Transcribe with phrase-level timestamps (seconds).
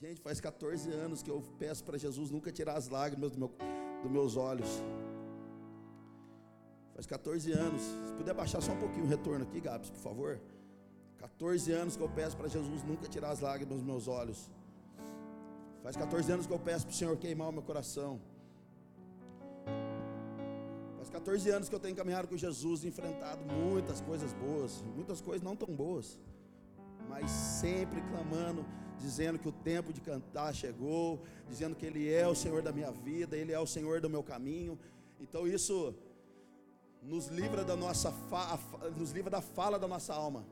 [0.00, 3.50] Gente, faz 14 anos que eu peço para Jesus nunca tirar as lágrimas do meu,
[4.00, 4.68] dos meus olhos.
[6.94, 7.82] Faz 14 anos.
[7.82, 10.40] Se puder baixar só um pouquinho o retorno aqui, Gabs, por favor.
[11.18, 14.48] 14 anos que eu peço para Jesus nunca tirar as lágrimas dos meus olhos.
[15.82, 18.20] Faz 14 anos que eu peço para o Senhor queimar o meu coração.
[20.96, 25.42] Faz 14 anos que eu tenho caminhado com Jesus, enfrentado muitas coisas boas, muitas coisas
[25.42, 26.20] não tão boas,
[27.08, 28.64] mas sempre clamando
[29.00, 32.90] dizendo que o tempo de cantar chegou, dizendo que Ele é o Senhor da minha
[32.90, 34.78] vida, Ele é o Senhor do meu caminho.
[35.20, 35.94] Então isso
[37.02, 38.12] nos livra da nossa
[38.96, 40.44] nos livra da fala da nossa alma.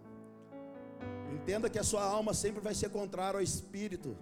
[1.33, 4.17] Entenda que a sua alma sempre vai ser contrária ao espírito.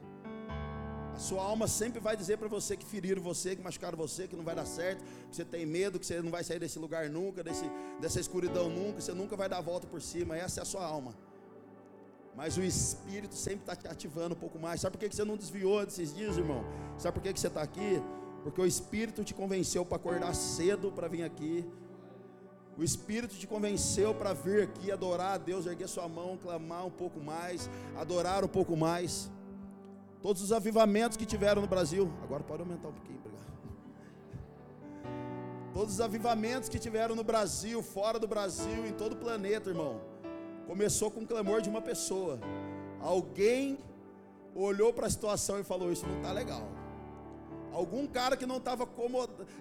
[1.15, 4.35] A sua alma sempre vai dizer para você que feriram você, que machucaram você, que
[4.35, 7.09] não vai dar certo, que você tem medo, que você não vai sair desse lugar
[7.09, 10.37] nunca, desse, dessa escuridão nunca, você nunca vai dar a volta por cima.
[10.37, 11.15] Essa é a sua alma.
[12.37, 14.81] Mas o Espírito sempre está te ativando um pouco mais.
[14.81, 16.65] Sabe por que você não desviou desses dias, irmão?
[16.99, 18.03] Sabe por que você está aqui?
[18.43, 21.65] Porque o Espírito te convenceu para acordar cedo para vir aqui.
[22.77, 26.91] O Espírito te convenceu para vir aqui adorar a Deus, erguer sua mão, clamar um
[26.91, 29.31] pouco mais, adorar um pouco mais.
[30.21, 32.13] Todos os avivamentos que tiveram no Brasil.
[32.21, 33.45] Agora pode aumentar um pouquinho, obrigado.
[35.73, 40.14] Todos os avivamentos que tiveram no Brasil, fora do Brasil, em todo o planeta, irmão
[40.67, 42.39] Começou com o clamor de uma pessoa.
[43.01, 43.79] Alguém
[44.55, 46.67] olhou para a situação e falou: Isso não está legal.
[47.75, 48.89] Algum cara que não estava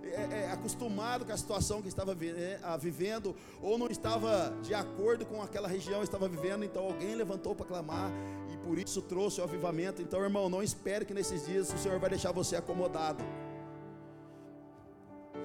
[0.03, 5.25] é, é, acostumado com a situação que estava é, vivendo, ou não estava de acordo
[5.25, 8.11] com aquela região estava vivendo, então alguém levantou para clamar
[8.53, 9.99] e por isso trouxe o avivamento.
[9.99, 13.23] Então, irmão, não espere que nesses dias o Senhor vai deixar você acomodado.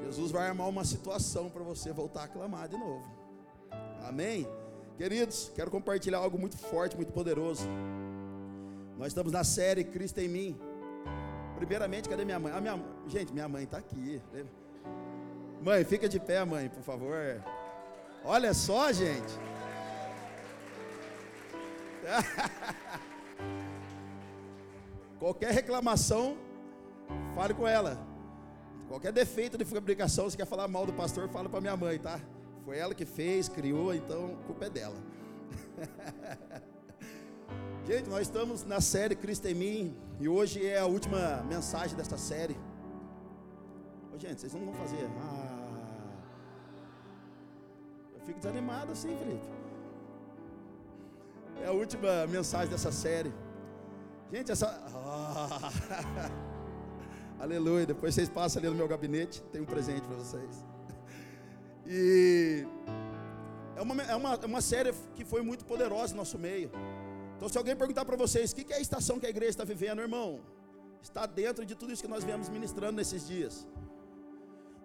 [0.05, 3.05] Jesus vai armar uma situação para você voltar a clamar de novo.
[4.07, 4.47] Amém?
[4.99, 7.63] Queridos, quero compartilhar algo muito forte, muito poderoso.
[8.99, 10.61] Nós estamos na série Cristo em mim.
[11.55, 12.53] Primeiramente, cadê minha mãe?
[12.53, 14.21] A minha, gente, minha mãe está aqui.
[15.63, 17.41] Mãe, fica de pé, mãe, por favor.
[18.25, 19.39] Olha só, gente.
[25.21, 26.37] Qualquer reclamação,
[27.37, 28.05] fale com ela.
[28.89, 32.21] Qualquer defeito de fabricação, você quer falar mal do pastor, fala para minha mãe, tá?
[32.69, 34.97] Foi ela que fez, criou, então a culpa é dela.
[37.89, 42.19] Gente, nós estamos na série Cristo em mim e hoje é a última mensagem desta
[42.19, 42.55] série.
[44.15, 45.09] Ô, gente, vocês não vão fazer.
[45.19, 46.11] Ah,
[48.15, 49.49] eu fico desanimado assim, Felipe.
[51.63, 53.33] É a última mensagem dessa série.
[54.31, 54.69] Gente, essa.
[54.95, 55.73] Ah,
[57.41, 57.87] aleluia.
[57.87, 59.43] Depois vocês passam ali no meu gabinete.
[59.45, 60.78] Tem um presente para vocês.
[61.91, 62.67] E
[63.75, 66.71] é uma, é, uma, é uma série que foi muito poderosa no nosso meio.
[67.37, 69.65] Então, se alguém perguntar para vocês o que é a estação que a igreja está
[69.65, 70.41] vivendo, irmão,
[71.01, 73.67] está dentro de tudo isso que nós viemos ministrando nesses dias.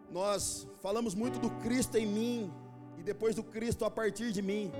[0.09, 2.53] Nós falamos muito do Cristo em mim
[2.97, 4.71] e depois do Cristo a partir de mim.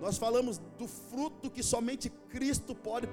[0.00, 3.08] Nós falamos do fruto que somente Cristo pode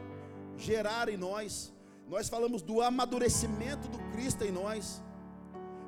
[0.56, 1.74] gerar em nós.
[2.08, 5.04] Nós falamos do amadurecimento do Cristo em nós.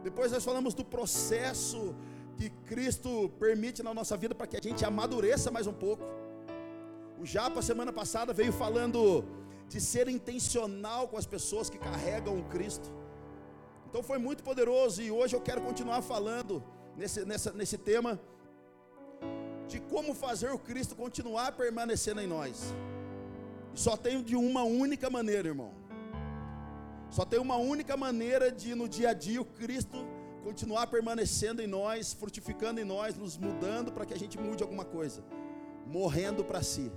[0.04, 1.96] Depois nós falamos do processo
[2.40, 6.04] que Cristo permite na nossa vida para que a gente amadureça mais um pouco.
[7.22, 9.26] O Japa, semana passada, veio falando
[9.68, 12.90] de ser intencional com as pessoas que carregam o Cristo.
[13.90, 16.64] Então foi muito poderoso e hoje eu quero continuar falando
[16.96, 18.18] nesse, nessa, nesse tema
[19.68, 22.74] de como fazer o Cristo continuar permanecendo em nós.
[23.74, 25.74] E só tem de uma única maneira, irmão.
[27.10, 30.08] Só tem uma única maneira de no dia a dia o Cristo
[30.50, 34.84] continuar permanecendo em nós, frutificando em nós, nos mudando para que a gente mude alguma
[34.84, 35.24] coisa,
[35.86, 36.92] morrendo para si.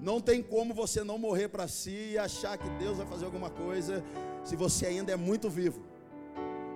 [0.00, 3.50] Não tem como você não morrer para si e achar que Deus vai fazer alguma
[3.50, 4.02] coisa
[4.44, 5.82] se você ainda é muito vivo.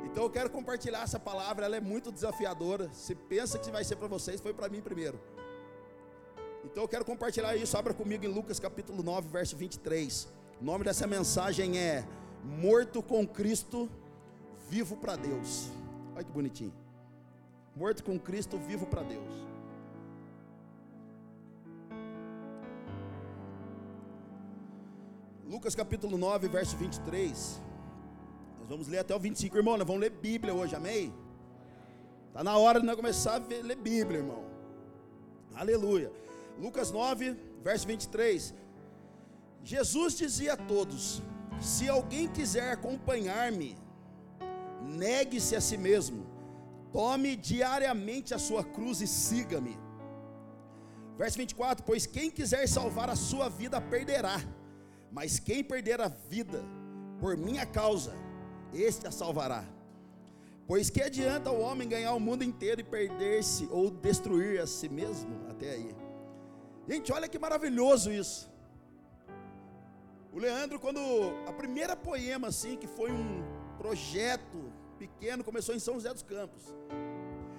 [0.04, 2.90] Então eu quero compartilhar essa palavra, ela é muito desafiadora.
[2.92, 5.18] Se pensa que vai ser para vocês, foi para mim primeiro.
[6.66, 7.78] Então eu quero compartilhar isso.
[7.78, 10.28] Abra comigo em Lucas capítulo 9, verso 23.
[10.60, 12.04] O nome dessa mensagem é
[12.44, 13.88] Morto com Cristo
[14.68, 15.70] vivo para Deus.
[16.14, 16.72] Olha que bonitinho.
[17.74, 19.46] Morto com Cristo, vivo para Deus.
[25.44, 27.60] Lucas capítulo 9, verso 23.
[28.60, 29.76] Nós vamos ler até o 25, irmão.
[29.76, 31.14] Nós vamos ler Bíblia hoje, amém?
[32.28, 34.44] Está na hora de nós começar a ver, ler Bíblia, irmão.
[35.54, 36.10] Aleluia.
[36.58, 38.54] Lucas 9, verso 23.
[39.62, 41.22] Jesus dizia a todos:
[41.60, 43.76] Se alguém quiser acompanhar-me,
[44.82, 46.26] negue-se a si mesmo,
[46.92, 49.78] tome diariamente a sua cruz e siga-me.
[51.16, 54.40] Verso 24: Pois quem quiser salvar a sua vida perderá,
[55.10, 56.62] Mas quem perder a vida
[57.20, 58.12] por minha causa,
[58.72, 59.64] este a salvará.
[60.66, 64.88] Pois que adianta o homem ganhar o mundo inteiro e perder-se ou destruir a si
[64.88, 65.46] mesmo?
[65.48, 65.94] Até aí.
[66.88, 68.50] Gente, olha que maravilhoso isso.
[70.32, 71.00] O Leandro, quando
[71.46, 73.42] a primeira poema assim, que foi um
[73.78, 76.62] projeto pequeno, começou em São José dos Campos.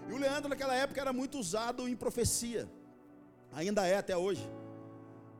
[0.07, 2.69] E o Leandro naquela época era muito usado em profecia.
[3.53, 4.49] Ainda é até hoje.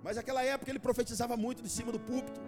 [0.04, 2.40] Mas naquela época ele profetizava muito de cima do púlpito.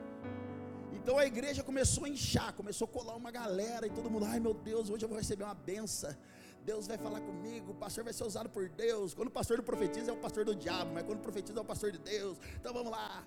[0.94, 4.40] Então a igreja começou a inchar, começou a colar uma galera e todo mundo, ai
[4.40, 6.16] meu Deus, hoje eu vou receber uma benção.
[6.64, 9.14] Deus vai falar comigo, o pastor vai ser usado por Deus.
[9.14, 11.66] Quando o pastor não profetiza, é o pastor do diabo, mas quando profetiza, é o
[11.66, 12.38] pastor de Deus.
[12.60, 13.26] Então vamos lá.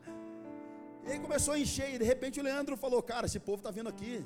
[1.04, 3.70] E aí começou a encher, e de repente o Leandro falou: Cara, esse povo está
[3.70, 4.24] vindo aqui,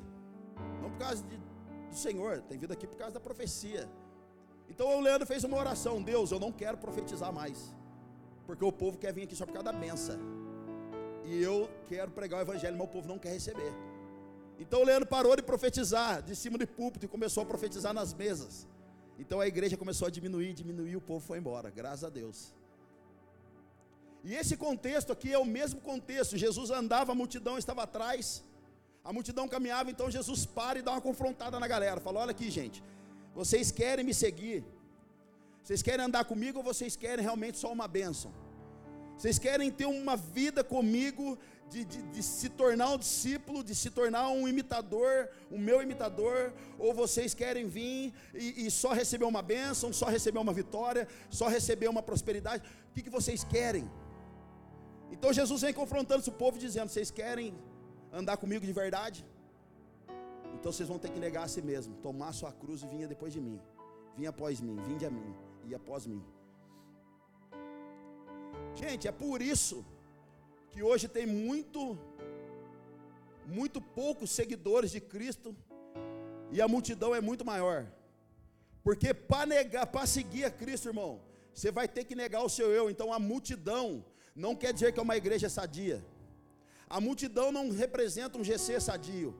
[0.87, 3.89] não por causa de, do Senhor, tem vindo aqui por causa da profecia.
[4.69, 7.75] Então o Leandro fez uma oração: Deus, eu não quero profetizar mais,
[8.47, 10.19] porque o povo quer vir aqui só por causa da benção
[11.27, 13.73] e eu quero pregar o evangelho, mas o povo não quer receber.
[14.59, 18.15] Então o Leandro parou de profetizar de cima do púlpito e começou a profetizar nas
[18.15, 18.67] mesas.
[19.19, 22.55] Então a igreja começou a diminuir, diminuir, o povo foi embora, graças a Deus.
[24.23, 26.37] E esse contexto aqui é o mesmo contexto.
[26.37, 28.43] Jesus andava, a multidão estava atrás,
[29.07, 32.01] a multidão caminhava, então Jesus para e dá uma confrontada na galera.
[32.01, 32.83] Fala: Olha aqui, gente,
[33.35, 34.65] vocês querem me seguir?
[35.63, 38.33] Vocês querem andar comigo ou vocês querem realmente só uma bênção?
[39.17, 41.39] Vocês querem ter uma vida comigo
[41.71, 46.53] de, de, de, se tornar um discípulo, de se tornar um imitador, o meu imitador,
[46.79, 51.49] ou vocês querem vir e, e, só receber uma bênção, só receber uma vitória, só
[51.49, 52.63] receber uma prosperidade?
[52.91, 53.89] O que, que vocês querem?
[55.13, 57.55] Então Jesus vem confrontando o povo, dizendo: Vocês querem
[58.21, 59.19] andar comigo de verdade?
[60.55, 63.33] Então vocês vão ter que negar a si mesmo, tomar sua cruz e vinha depois
[63.37, 63.59] de mim,
[64.17, 65.31] vinha após mim, vinde a mim
[65.69, 66.23] e após mim.
[68.83, 69.85] Gente, é por isso
[70.73, 71.83] que hoje tem muito,
[73.59, 75.55] muito poucos seguidores de Cristo
[76.51, 77.87] e a multidão é muito maior.
[78.83, 81.21] Porque para negar, para seguir a Cristo, irmão,
[81.53, 82.91] você vai ter que negar o seu eu.
[82.91, 84.05] Então a multidão
[84.35, 86.05] não quer dizer que é uma igreja sadia.
[86.89, 89.35] A multidão não representa um GC sadio,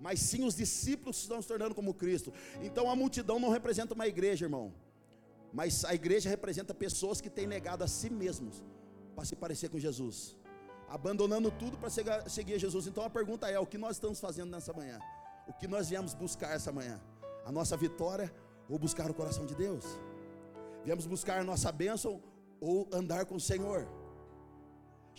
[0.00, 2.32] mas sim os discípulos estão se tornando como Cristo.
[2.62, 4.72] Então a multidão não representa uma igreja, irmão.
[5.52, 8.64] Mas a igreja representa pessoas que têm negado a si mesmos
[9.14, 10.36] para se parecer com Jesus,
[10.88, 11.90] abandonando tudo para
[12.28, 12.86] seguir Jesus.
[12.86, 15.00] Então a pergunta é: o que nós estamos fazendo nessa manhã?
[15.48, 17.00] O que nós viemos buscar essa manhã?
[17.44, 18.32] A nossa vitória
[18.68, 19.84] ou buscar o coração de Deus?
[20.84, 22.22] Viemos buscar a nossa bênção
[22.60, 23.88] ou andar com o Senhor?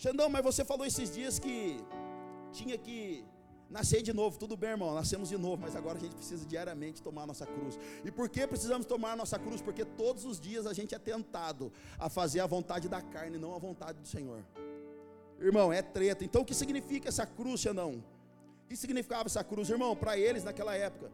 [0.02, 1.78] Xandão, mas você falou esses dias que
[2.52, 3.22] tinha que
[3.70, 7.00] Nascer de novo, tudo bem, irmão, nascemos de novo, mas agora a gente precisa diariamente
[7.00, 7.78] tomar a nossa cruz.
[8.04, 9.62] E por que precisamos tomar a nossa cruz?
[9.62, 13.54] Porque todos os dias a gente é tentado a fazer a vontade da carne, não
[13.54, 14.44] a vontade do Senhor.
[15.38, 16.24] Irmão, é treta.
[16.24, 18.02] Então o que significa essa cruz, Xandão?
[18.64, 19.94] O que significava essa cruz, irmão?
[19.94, 21.12] Para eles naquela época,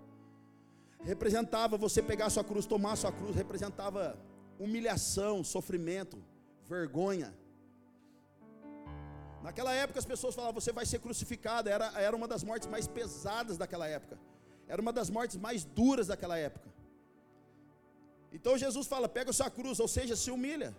[1.04, 4.18] representava você pegar a sua cruz, tomar a sua cruz, representava
[4.58, 6.16] humilhação, sofrimento,
[6.66, 7.34] vergonha
[9.42, 12.86] Naquela época as pessoas falavam, você vai ser crucificado, era, era uma das mortes mais
[12.86, 14.18] pesadas daquela época,
[14.66, 16.68] era uma das mortes mais duras daquela época.
[18.32, 20.74] Então Jesus fala: pega sua cruz, ou seja, se humilha,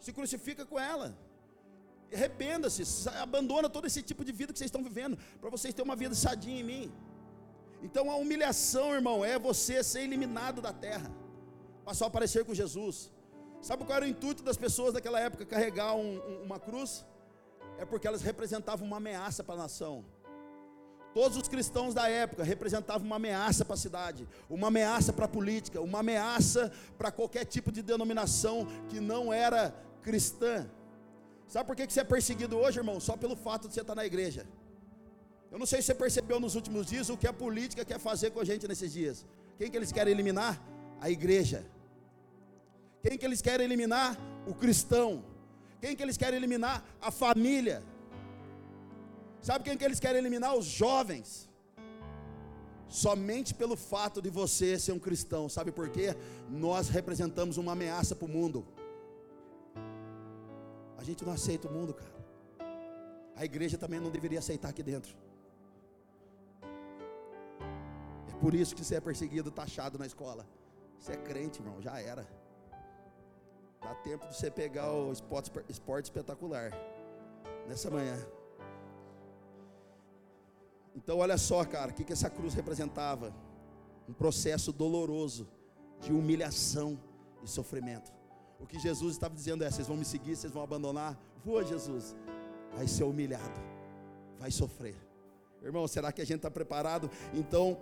[0.00, 1.16] se crucifica com ela,
[2.12, 5.96] arrependa-se, abandona todo esse tipo de vida que vocês estão vivendo, para vocês terem uma
[5.96, 6.92] vida sadia em mim.
[7.82, 11.10] Então a humilhação, irmão, é você ser eliminado da terra,
[11.84, 13.10] passar a aparecer com Jesus.
[13.60, 17.04] Sabe qual era o intuito das pessoas daquela época carregar um, um, uma cruz?
[17.82, 20.04] É porque elas representavam uma ameaça para a nação.
[21.12, 25.28] Todos os cristãos da época representavam uma ameaça para a cidade, uma ameaça para a
[25.28, 30.70] política, uma ameaça para qualquer tipo de denominação que não era cristã.
[31.48, 32.98] Sabe por que você é perseguido hoje, irmão?
[32.98, 34.46] Só pelo fato de você estar na igreja.
[35.50, 38.30] Eu não sei se você percebeu nos últimos dias o que a política quer fazer
[38.30, 39.26] com a gente nesses dias.
[39.58, 40.62] Quem que eles querem eliminar?
[41.00, 41.66] A igreja.
[43.02, 44.16] Quem que eles querem eliminar?
[44.46, 45.31] O cristão.
[45.82, 46.76] Quem que eles querem eliminar?
[47.00, 47.82] A família.
[49.48, 50.54] Sabe quem que eles querem eliminar?
[50.60, 51.30] Os jovens.
[52.88, 55.48] Somente pelo fato de você ser um cristão.
[55.48, 56.14] Sabe por quê?
[56.48, 58.64] Nós representamos uma ameaça para o mundo.
[60.96, 62.18] A gente não aceita o mundo, cara.
[63.34, 65.16] A igreja também não deveria aceitar aqui dentro.
[68.30, 70.46] É por isso que você é perseguido, taxado na escola.
[71.00, 72.24] Você é crente, irmão, já era.
[73.82, 76.70] Dá tempo de você pegar o esporte, esporte espetacular
[77.66, 78.16] nessa manhã.
[80.94, 83.34] Então, olha só, cara, o que, que essa cruz representava?
[84.08, 85.48] Um processo doloroso
[86.00, 86.98] de humilhação
[87.42, 88.12] e sofrimento.
[88.60, 91.18] O que Jesus estava dizendo é: vocês vão me seguir, vocês vão abandonar.
[91.44, 92.14] Vou, Jesus.
[92.74, 93.60] Vai ser humilhado,
[94.38, 94.96] vai sofrer.
[95.62, 97.10] Irmão, será que a gente está preparado?
[97.34, 97.78] Então,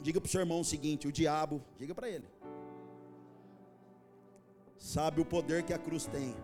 [0.00, 2.26] diga para o seu irmão o seguinte: o diabo, diga para ele,
[4.82, 6.34] sabe o poder que a cruz tem.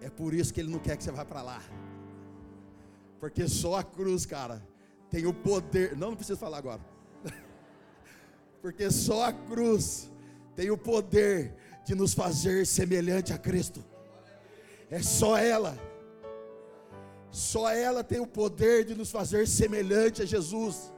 [0.00, 1.62] É por isso que ele não quer que você vá para lá.
[3.20, 4.66] Porque só a cruz, cara,
[5.10, 5.94] tem o poder.
[5.96, 6.80] Não, não preciso falar agora.
[8.62, 10.10] Porque só a cruz
[10.56, 13.84] tem o poder de nos fazer semelhante a Cristo.
[14.90, 15.76] É só ela.
[17.30, 20.92] Só ela tem o poder de nos fazer semelhante a Jesus.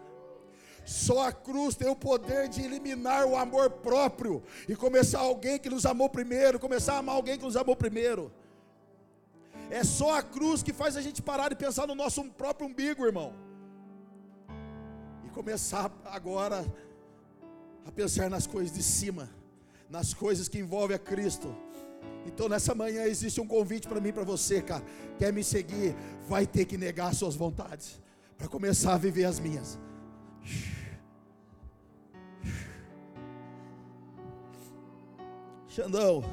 [0.84, 5.70] Só a cruz tem o poder de eliminar o amor próprio e começar alguém que
[5.70, 8.32] nos amou primeiro, começar a amar alguém que nos amou primeiro.
[9.70, 13.06] É só a cruz que faz a gente parar de pensar no nosso próprio umbigo,
[13.06, 13.32] irmão.
[15.24, 16.64] E começar agora
[17.86, 19.30] a pensar nas coisas de cima,
[19.88, 21.54] nas coisas que envolvem a Cristo.
[22.26, 24.84] Então nessa manhã existe um convite para mim, para você, cara.
[25.18, 25.94] Quer me seguir?
[26.28, 28.00] Vai ter que negar suas vontades
[28.36, 29.78] para começar a viver as minhas.
[35.68, 36.24] Xandão,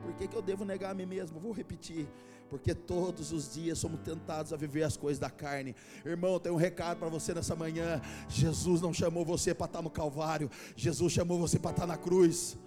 [0.00, 1.40] por que, que eu devo negar a mim mesmo?
[1.40, 2.06] Vou repetir
[2.52, 5.74] porque todos os dias somos tentados a viver as coisas da carne.
[6.04, 7.98] Irmão, tem um recado para você nessa manhã.
[8.28, 12.58] Jesus não chamou você para estar no Calvário, Jesus chamou você para estar na cruz.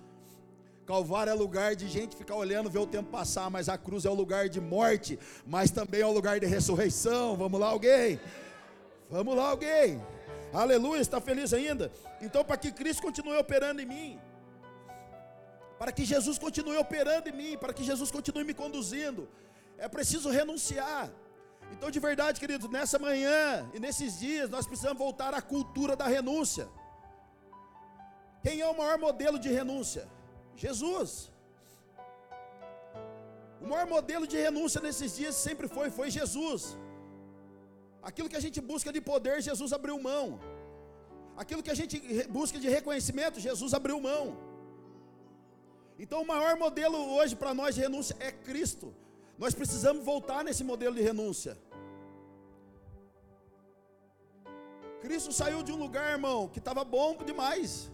[0.88, 4.10] Calvário é lugar de gente ficar olhando, ver o tempo passar, mas a cruz é
[4.10, 7.38] o lugar de morte, mas também é o lugar de ressurreição.
[7.38, 8.20] Vamos lá, alguém?
[9.08, 10.02] Vamos lá, alguém?
[10.64, 11.92] Aleluia, está feliz ainda?
[12.22, 14.20] Então, para que Cristo continue operando em mim,
[15.78, 19.28] para que Jesus continue operando em mim, para que Jesus continue me conduzindo,
[19.78, 21.12] é preciso renunciar.
[21.74, 26.08] Então, de verdade, queridos, nessa manhã e nesses dias, nós precisamos voltar à cultura da
[26.08, 26.68] renúncia.
[28.42, 30.08] Quem é o maior modelo de renúncia?
[30.56, 31.32] Jesus.
[33.60, 36.78] O maior modelo de renúncia nesses dias sempre foi, foi Jesus.
[38.10, 40.26] Aquilo que a gente busca de poder, Jesus abriu mão.
[41.42, 41.96] Aquilo que a gente
[42.38, 44.24] busca de reconhecimento, Jesus abriu mão.
[46.04, 48.88] Então, o maior modelo hoje para nós de renúncia é Cristo.
[49.44, 51.54] Nós precisamos voltar nesse modelo de renúncia.
[55.02, 57.92] Cristo saiu de um lugar, irmão, que estava bom demais.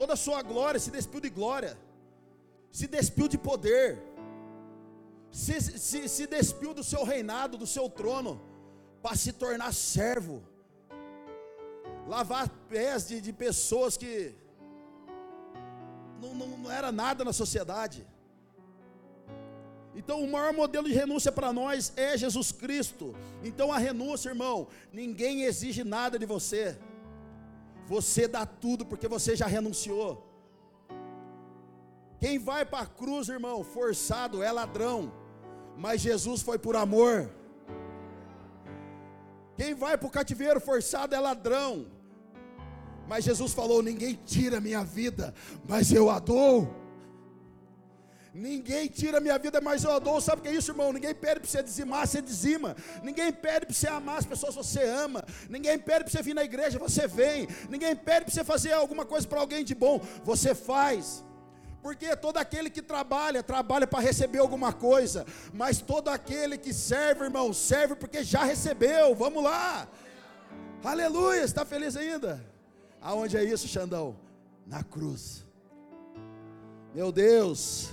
[0.00, 1.72] Toda a sua glória se despiu de glória,
[2.78, 3.86] se despiu de poder,
[5.30, 8.40] se, se, se despiu do seu reinado, do seu trono,
[9.02, 10.42] para se tornar servo,
[12.06, 14.34] lavar pés de, de pessoas que
[16.20, 18.06] não, não, não era nada na sociedade.
[19.94, 23.14] Então, o maior modelo de renúncia para nós é Jesus Cristo.
[23.42, 26.78] Então, a renúncia, irmão, ninguém exige nada de você.
[27.86, 30.24] Você dá tudo porque você já renunciou.
[32.20, 35.12] Quem vai para a cruz, irmão, forçado é ladrão,
[35.76, 37.30] mas Jesus foi por amor.
[39.58, 41.88] Quem vai para o cativeiro forçado é ladrão,
[43.08, 45.34] mas Jesus falou: ninguém tira minha vida,
[45.68, 46.72] mas eu a dou.
[48.32, 50.20] Ninguém tira minha vida, mas eu dou.
[50.20, 50.92] Sabe o que é isso, irmão?
[50.92, 52.76] Ninguém pede para você dizimar, você dizima.
[53.02, 55.24] Ninguém pede para você amar as pessoas, você ama.
[55.48, 57.48] Ninguém pede para você vir na igreja, você vem.
[57.68, 61.24] Ninguém pede para você fazer alguma coisa para alguém de bom, você faz.
[61.82, 65.24] Porque todo aquele que trabalha, trabalha para receber alguma coisa.
[65.52, 69.14] Mas todo aquele que serve, irmão, serve porque já recebeu.
[69.14, 69.88] Vamos lá.
[70.82, 71.42] Aleluia.
[71.42, 72.44] Está feliz ainda?
[73.00, 74.16] Aonde é isso, Xandão?
[74.66, 75.44] Na cruz.
[76.94, 77.90] Meu Deus.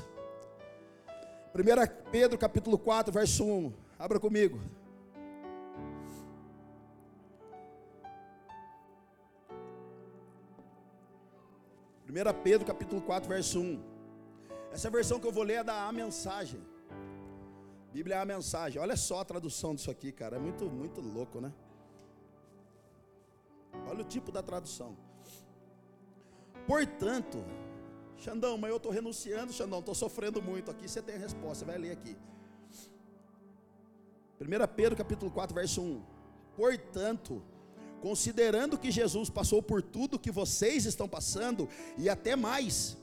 [1.53, 3.73] 1 Pedro capítulo 4, verso 1.
[3.97, 4.59] Abra comigo.
[12.05, 13.83] Primeira Pedro capítulo 4, verso 1.
[14.71, 16.61] Essa versão que eu vou ler é da A Mensagem.
[17.91, 18.79] Bíblia é a mensagem.
[18.79, 20.35] Olha só a tradução disso aqui, cara.
[20.35, 21.51] É muito, muito louco, né?
[23.87, 24.97] Olha o tipo da tradução.
[26.67, 27.43] Portanto,
[28.17, 30.69] Xandão, mas eu estou renunciando, Xandão, estou sofrendo muito.
[30.69, 32.17] Aqui você tem a resposta, vai ler aqui.
[34.41, 36.03] 1 Pedro capítulo 4, verso 1.
[36.57, 37.41] Portanto,
[38.05, 42.95] considerando que Jesus passou por tudo que vocês estão passando, e até mais,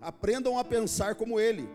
[0.00, 1.68] aprendam a pensar como ele.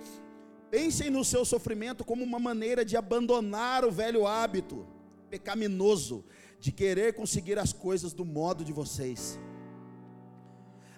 [0.70, 4.86] Pensem no seu sofrimento como uma maneira de abandonar o velho hábito
[5.30, 6.26] pecaminoso
[6.60, 9.40] de querer conseguir as coisas do modo de vocês.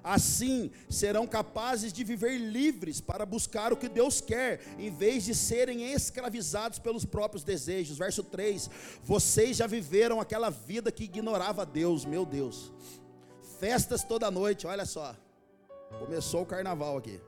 [0.05, 5.33] Assim serão capazes de viver livres para buscar o que Deus quer, em vez de
[5.33, 7.97] serem escravizados pelos próprios desejos.
[7.97, 8.69] Verso 3:
[9.03, 12.71] Vocês já viveram aquela vida que ignorava Deus, meu Deus.
[13.59, 15.15] Festas toda noite, olha só.
[15.97, 17.19] Começou o carnaval aqui.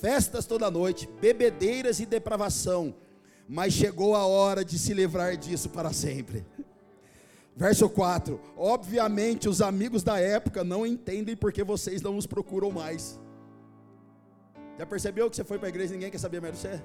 [0.00, 2.94] Festas toda noite, bebedeiras e depravação,
[3.48, 6.46] mas chegou a hora de se livrar disso para sempre.
[7.56, 13.18] Verso 4: Obviamente, os amigos da época não entendem porque vocês não os procuram mais.
[14.78, 16.82] Já percebeu que você foi para a igreja e ninguém quer saber mais de você?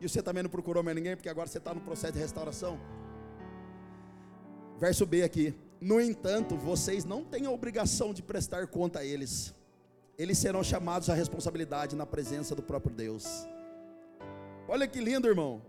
[0.00, 2.78] E você também não procurou mais ninguém, porque agora você está no processo de restauração.
[4.78, 5.54] Verso B aqui.
[5.80, 9.52] No entanto, vocês não têm a obrigação de prestar conta a eles.
[10.16, 13.46] Eles serão chamados à responsabilidade na presença do próprio Deus.
[14.68, 15.60] Olha que lindo, irmão.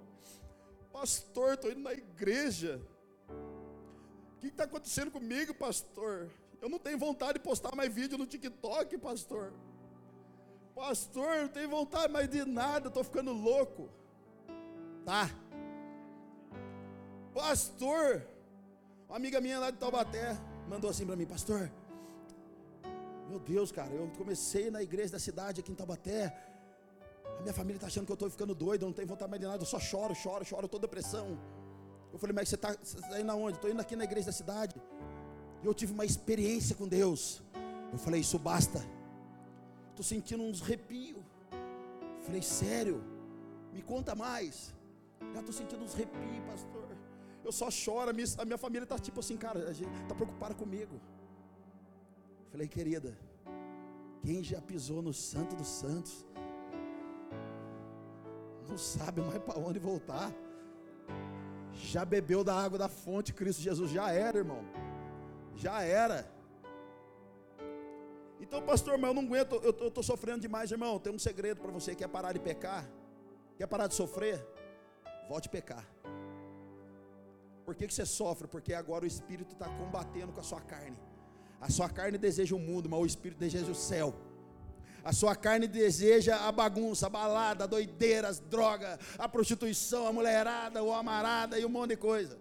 [0.94, 2.80] Pastor, estou indo na igreja.
[4.38, 6.30] O que está acontecendo comigo, pastor?
[6.62, 9.52] Eu não tenho vontade de postar mais vídeo no TikTok, pastor.
[10.76, 13.90] Pastor, eu não tenho vontade mais de nada, estou ficando louco.
[15.04, 15.28] Tá.
[17.34, 18.28] Pastor,
[19.10, 21.72] uma amiga minha lá de Taubaté mandou assim para mim, pastor.
[23.28, 26.26] Meu Deus, cara, eu comecei na igreja da cidade aqui em Taubaté.
[27.40, 29.42] A minha família está achando que eu estou ficando doido, eu não tenho vontade mais
[29.42, 31.40] de nada, eu só choro, choro, choro, estou depressão.
[32.12, 33.58] Eu falei, mas você está tá indo aonde?
[33.58, 34.76] Estou indo aqui na igreja da cidade.
[35.64, 37.42] E eu tive uma experiência com Deus.
[37.92, 38.84] Eu falei, isso basta.
[39.90, 41.24] Estou sentindo uns arrepios.
[42.22, 43.04] Falei, sério?
[43.74, 44.74] Me conta mais.
[45.34, 46.88] Já estou sentindo uns arrepios, pastor.
[47.44, 51.00] Eu só choro, a minha, a minha família está tipo assim, cara, está preocupada comigo.
[52.52, 53.18] Falei, querida,
[54.22, 56.26] quem já pisou no Santo dos Santos,
[58.68, 60.32] não sabe mais para onde voltar.
[61.84, 64.64] Já bebeu da água da fonte, Cristo Jesus já era, irmão.
[65.56, 66.30] Já era.
[68.40, 71.00] Então, pastor, mas eu não aguento, eu estou sofrendo demais, irmão.
[71.00, 72.88] Tem um segredo para você: quer parar de pecar?
[73.58, 74.46] Quer parar de sofrer?
[75.28, 75.86] Volte a pecar.
[77.66, 78.48] Por que, que você sofre?
[78.48, 80.98] Porque agora o Espírito está combatendo com a sua carne.
[81.60, 84.14] A sua carne deseja o mundo, mas o Espírito deseja o céu.
[85.08, 90.12] A sua carne deseja a bagunça, a balada, a doideira, as drogas, a prostituição, a
[90.12, 92.38] mulherada, o amarada e um monte de coisa.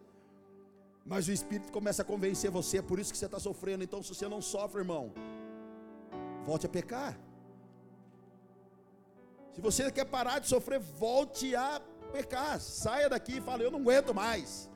[1.05, 3.85] Mas o Espírito começa a convencer você, é por isso que você está sofrendo.
[3.85, 5.13] Então, se você não sofre, irmão,
[6.45, 7.17] volte a pecar.
[9.53, 11.81] Se você quer parar de sofrer, volte a
[12.13, 12.61] pecar.
[12.61, 14.69] Saia daqui e fale: Eu não aguento mais.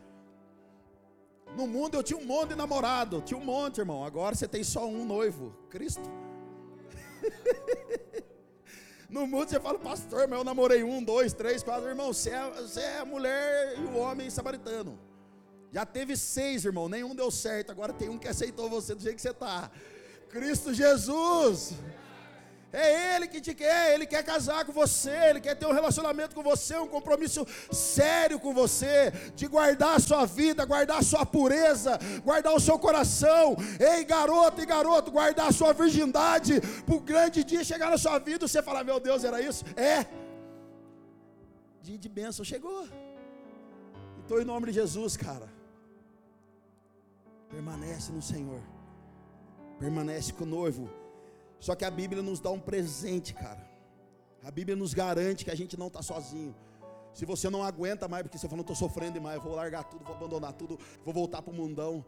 [1.57, 4.05] No mundo eu tinha um monte de namorado, tinha um monte, irmão.
[4.05, 6.09] Agora você tem só um noivo, Cristo.
[9.11, 12.13] No mundo você fala, pastor, mas eu namorei um, dois, três, quatro, irmão.
[12.13, 14.97] Você é, você é a mulher e o homem samaritano.
[15.73, 17.73] Já teve seis, irmão, nenhum deu certo.
[17.73, 19.69] Agora tem um que aceitou você do jeito que você está.
[20.29, 21.73] Cristo Jesus.
[22.73, 26.35] É Ele que te quer, Ele quer casar com você, Ele quer ter um relacionamento
[26.35, 31.27] com você, um compromisso sério com você, de guardar a sua vida, guardar a sua
[31.27, 33.57] pureza, guardar o seu coração.
[33.79, 38.19] Ei, garoto e garoto, guardar a sua virgindade, para o grande dia chegar na sua
[38.19, 39.65] vida, você falar: Meu Deus, era isso?
[39.77, 40.07] É.
[41.83, 42.89] Dia de bênção chegou.
[44.19, 45.49] Então, em nome de Jesus, cara,
[47.51, 48.61] permanece no Senhor,
[49.81, 51.00] permanece com o noivo
[51.61, 53.69] só que a Bíblia nos dá um presente, cara.
[54.43, 56.57] A Bíblia nos garante que a gente não está sozinho.
[57.13, 60.15] Se você não aguenta mais, porque você não estou sofrendo demais, vou largar tudo, vou
[60.15, 62.05] abandonar tudo, vou voltar para o mundão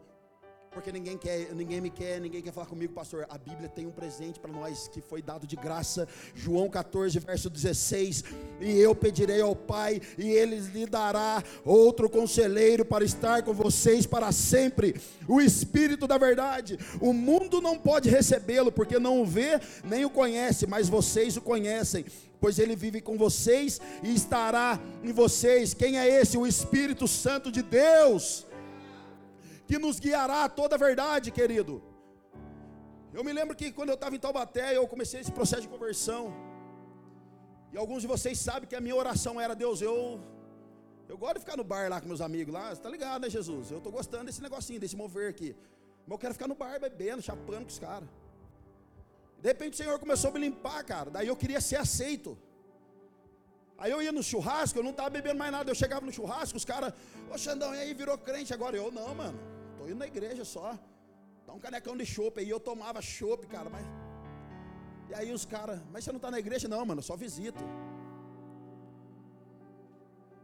[0.73, 3.25] porque ninguém quer, ninguém me quer, ninguém quer falar comigo, pastor.
[3.29, 6.07] A Bíblia tem um presente para nós que foi dado de graça.
[6.33, 8.23] João 14, verso 16.
[8.59, 14.05] E eu pedirei ao Pai, e ele lhe dará outro conselheiro para estar com vocês
[14.05, 14.95] para sempre.
[15.27, 16.77] O Espírito da verdade.
[16.99, 21.41] O mundo não pode recebê-lo, porque não o vê nem o conhece, mas vocês o
[21.41, 22.05] conhecem
[22.39, 25.73] pois ele vive com vocês e estará em vocês.
[25.73, 26.37] Quem é esse?
[26.37, 28.45] O Espírito Santo de Deus
[29.73, 31.73] que nos guiará a toda a verdade, querido.
[33.17, 36.23] Eu me lembro que quando eu estava em Taubaté, eu comecei esse processo de conversão.
[37.73, 39.95] E alguns de vocês sabem que a minha oração era: Deus, eu
[41.11, 43.71] eu gosto de ficar no bar lá com meus amigos lá, está ligado, né, Jesus?
[43.71, 45.49] Eu estou gostando desse negocinho, desse mover aqui.
[46.05, 48.07] Mas eu quero ficar no bar bebendo, chapando com os caras.
[49.41, 51.09] De repente o Senhor começou a me limpar, cara.
[51.15, 52.37] Daí eu queria ser aceito.
[53.81, 55.71] Aí eu ia no churrasco, eu não estava bebendo mais nada.
[55.71, 56.93] Eu chegava no churrasco, os caras,
[57.33, 58.77] ô Xandão, e aí virou crente agora?
[58.77, 59.52] Eu não, mano.
[59.83, 60.79] Estou indo na igreja só.
[61.45, 62.49] Dá um canecão de chope aí.
[62.49, 63.85] Eu tomava chope, cara, mas.
[65.09, 66.69] E aí os caras, mas você não está na igreja?
[66.69, 67.61] Não, mano, só visito.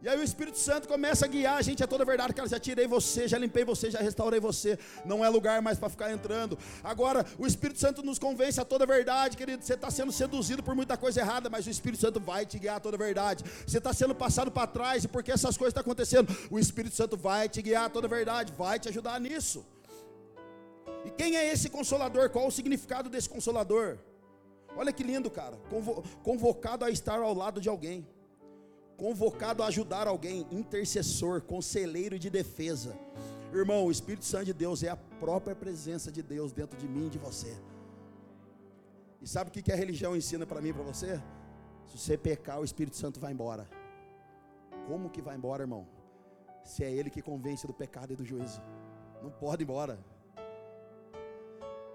[0.02, 2.48] E aí o Espírito Santo começa a guiar a gente a toda a verdade, cara,
[2.48, 6.10] já tirei você, já limpei você, já restaurei você, não é lugar mais para ficar
[6.10, 6.58] entrando.
[6.82, 10.62] Agora, o Espírito Santo nos convence a toda a verdade, querido, você está sendo seduzido
[10.62, 13.44] por muita coisa errada, mas o Espírito Santo vai te guiar a toda a verdade.
[13.66, 17.18] Você está sendo passado para trás, e porque essas coisas estão acontecendo, o Espírito Santo
[17.18, 19.66] vai te guiar a toda a verdade, vai te ajudar nisso.
[21.04, 22.30] E quem é esse consolador?
[22.30, 23.98] Qual o significado desse consolador?
[24.74, 25.58] Olha que lindo, cara,
[26.22, 28.06] convocado a estar ao lado de alguém
[29.00, 32.94] convocado a ajudar alguém, intercessor, conselheiro de defesa.
[33.50, 37.06] Irmão, o Espírito Santo de Deus é a própria presença de Deus dentro de mim
[37.06, 37.56] e de você.
[39.22, 41.18] E sabe o que a religião ensina para mim e para você?
[41.88, 43.66] Se você pecar, o Espírito Santo vai embora.
[44.86, 45.88] Como que vai embora, irmão?
[46.62, 48.60] Se é Ele que convence do pecado e do juízo.
[49.22, 49.98] Não pode ir embora.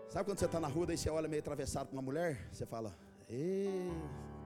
[0.07, 2.49] Sabe quando você está na rua, daí você olha meio atravessado para uma mulher?
[2.51, 2.97] Você fala,
[3.29, 3.67] ê,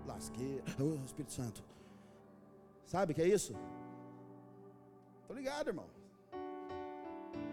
[0.06, 1.63] lasqueira, oh, Espírito Santo.
[2.89, 3.54] Sabe o que é isso?
[5.28, 5.86] Tô ligado, irmão.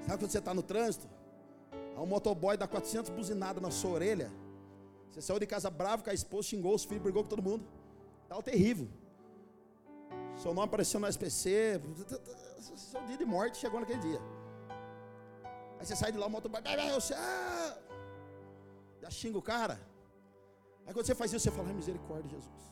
[0.06, 1.06] Sabe quando você está no trânsito?
[1.94, 4.30] Há um motoboy dá 400 buzinadas na sua orelha.
[5.10, 7.66] Você saiu de casa bravo com a esposa, xingou os filhos, brigou com todo mundo.
[8.26, 8.88] Tal terrível.
[10.36, 11.82] Seu nome apareceu no SPC.
[12.58, 14.20] Seu dia de morte chegou naquele dia.
[15.78, 16.62] Aí você sai de lá, o motoboy.
[16.64, 17.76] Ah!
[19.02, 19.78] Já xinga o cara.
[20.86, 22.62] Aí quando você faz isso, você fala, ai misericórdia, Jesus.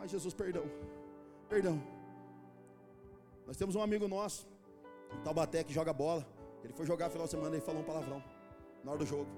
[0.00, 0.64] Ai, Jesus, perdão.
[1.50, 1.82] Perdão.
[3.44, 4.46] Nós temos um amigo nosso,
[5.12, 6.24] em Taubaté, que joga bola.
[6.62, 8.22] Ele foi jogar final de semana e falou um palavrão
[8.84, 9.28] na hora do jogo.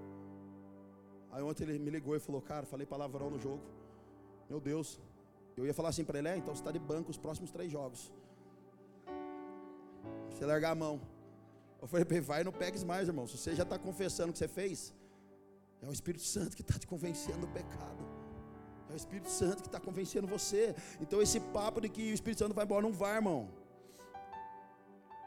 [1.30, 3.62] Aí ontem ele me ligou e falou, cara, falei palavrão no jogo.
[4.50, 5.00] Meu Deus.
[5.56, 7.72] Eu ia falar assim para ele, é, então você está de banco os próximos três
[7.72, 8.12] jogos.
[10.28, 11.00] Você largar a mão.
[11.80, 13.26] Eu falei vai não pegues mais, irmão.
[13.26, 14.94] Se você já está confessando o que você fez,
[15.80, 18.21] é o Espírito Santo que está te convencendo do pecado.
[18.92, 20.74] É o Espírito Santo que está convencendo você.
[21.00, 23.48] Então esse papo de que o Espírito Santo vai embora, não vai, irmão.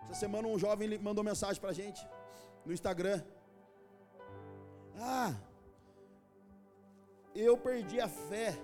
[0.03, 2.01] Essa semana um jovem mandou mensagem para a gente
[2.63, 3.23] no Instagram.
[4.99, 5.33] Ah,
[7.33, 8.55] eu perdi a fé.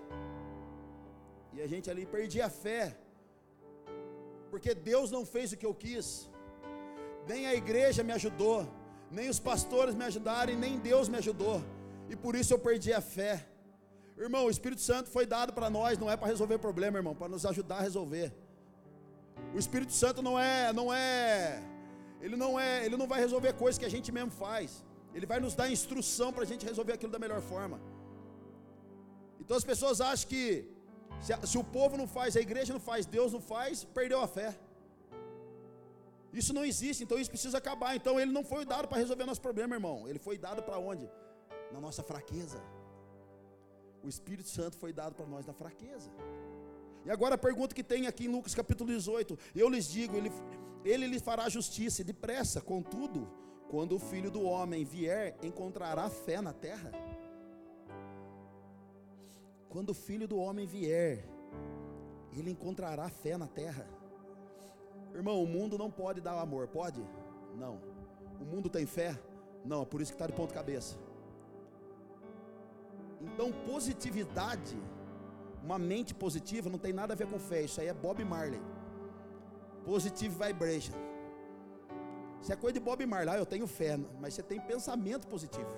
[1.54, 2.96] E a gente ali perdi a fé.
[4.52, 6.30] Porque Deus não fez o que eu quis.
[7.28, 8.68] Nem a igreja me ajudou,
[9.10, 11.58] nem os pastores me ajudaram e nem Deus me ajudou.
[12.08, 13.48] E por isso eu perdi a fé.
[14.17, 17.28] Irmão, o Espírito Santo foi dado para nós, não é para resolver problema, irmão, para
[17.28, 18.32] nos ajudar a resolver.
[19.54, 21.63] O Espírito Santo não é, não é,
[22.21, 24.84] ele não é, ele não vai resolver coisas que a gente mesmo faz.
[25.13, 27.80] Ele vai nos dar instrução para a gente resolver aquilo da melhor forma.
[29.39, 30.43] Então as pessoas acham que
[31.19, 34.28] se, se, o povo não faz, a igreja não faz, Deus não faz, perdeu a
[34.28, 34.56] fé.
[36.32, 37.95] Isso não existe, então isso precisa acabar.
[37.95, 40.08] Então ele não foi dado para resolver nosso problema, irmão.
[40.08, 41.10] Ele foi dado para onde?
[41.74, 42.62] Na nossa fraqueza.
[44.04, 46.10] O Espírito Santo foi dado para nós na fraqueza.
[47.06, 50.32] E agora a pergunta que tem aqui em Lucas capítulo 18: Eu lhes digo, ele,
[50.84, 53.28] ele lhes fará justiça depressa, contudo,
[53.70, 56.92] quando o filho do homem vier, encontrará fé na terra?
[59.70, 61.26] Quando o filho do homem vier,
[62.34, 63.88] ele encontrará fé na terra.
[65.14, 67.02] Irmão, o mundo não pode dar amor, pode?
[67.56, 67.80] Não.
[68.40, 69.18] O mundo tem fé?
[69.64, 70.98] Não, é por isso que está de ponto cabeça.
[73.22, 74.78] Então, positividade,
[75.64, 77.62] uma mente positiva, não tem nada a ver com fé.
[77.64, 78.62] Isso aí é Bob Marley.
[79.86, 80.94] Positive vibration.
[82.42, 83.36] Isso é coisa de Bob Marley.
[83.36, 85.70] Ah, eu tenho fé, mas você tem pensamento positivo.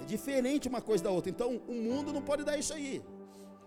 [0.00, 1.30] É diferente uma coisa da outra.
[1.30, 3.02] Então, o mundo não pode dar isso aí.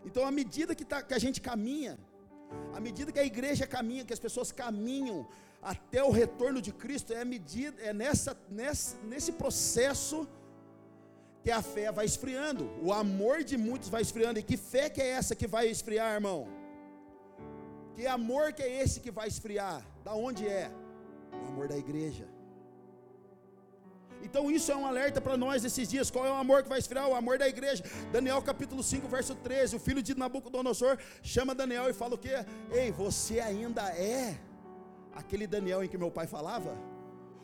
[0.06, 2.00] Então, à medida que, tá, que a gente caminha,
[2.74, 5.28] à medida que a igreja caminha, que as pessoas caminham
[5.62, 10.28] até o retorno de Cristo, é, medida, é nessa, nessa, nesse processo
[11.52, 14.40] a fé vai esfriando, o amor de muitos vai esfriando.
[14.40, 16.48] E que fé que é essa que vai esfriar, irmão?
[17.96, 19.86] Que amor que é esse que vai esfriar?
[20.04, 20.72] Da onde é?
[21.34, 22.28] O amor da igreja.
[24.22, 26.12] Então isso é um alerta para nós nesses dias.
[26.12, 27.08] Qual é o amor que vai esfriar?
[27.08, 27.84] O amor da igreja.
[28.12, 29.76] Daniel capítulo 5, verso 13.
[29.76, 32.30] O filho de Nabucodonosor chama Daniel e fala o que?
[32.72, 34.38] Ei, você ainda é
[35.14, 36.78] aquele Daniel em que meu pai falava?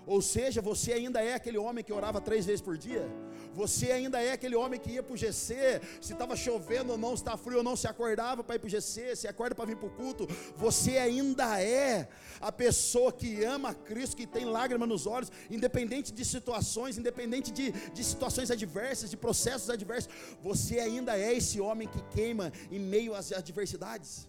[0.05, 3.07] Ou seja, você ainda é aquele homem que orava três vezes por dia?
[3.53, 7.15] Você ainda é aquele homem que ia para o GC, se estava chovendo ou não,
[7.15, 9.65] se está frio ou não, se acordava para ir para o GC, se acorda para
[9.65, 10.27] vir para o culto.
[10.57, 12.07] Você ainda é
[12.41, 17.71] a pessoa que ama Cristo, que tem lágrima nos olhos, independente de situações, independente de,
[17.71, 20.11] de situações adversas, de processos adversos.
[20.41, 24.27] Você ainda é esse homem que queima em meio às adversidades.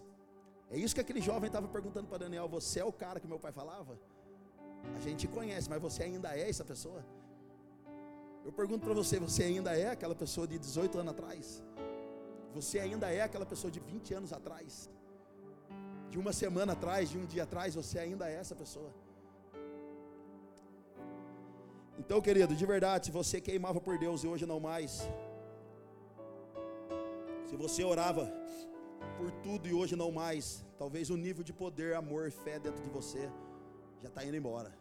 [0.71, 3.39] É isso que aquele jovem estava perguntando para Daniel: Você é o cara que meu
[3.39, 3.97] pai falava?
[4.95, 7.03] A gente conhece, mas você ainda é essa pessoa?
[8.45, 11.63] Eu pergunto para você: você ainda é aquela pessoa de 18 anos atrás?
[12.55, 14.89] Você ainda é aquela pessoa de 20 anos atrás?
[16.09, 18.91] De uma semana atrás, de um dia atrás, você ainda é essa pessoa?
[21.99, 25.09] Então, querido, de verdade, se você queimava por Deus e hoje não mais,
[27.47, 28.31] se você orava
[29.17, 32.89] por tudo e hoje não mais, talvez o nível de poder, amor, fé dentro de
[32.89, 33.29] você
[34.01, 34.71] já está indo embora.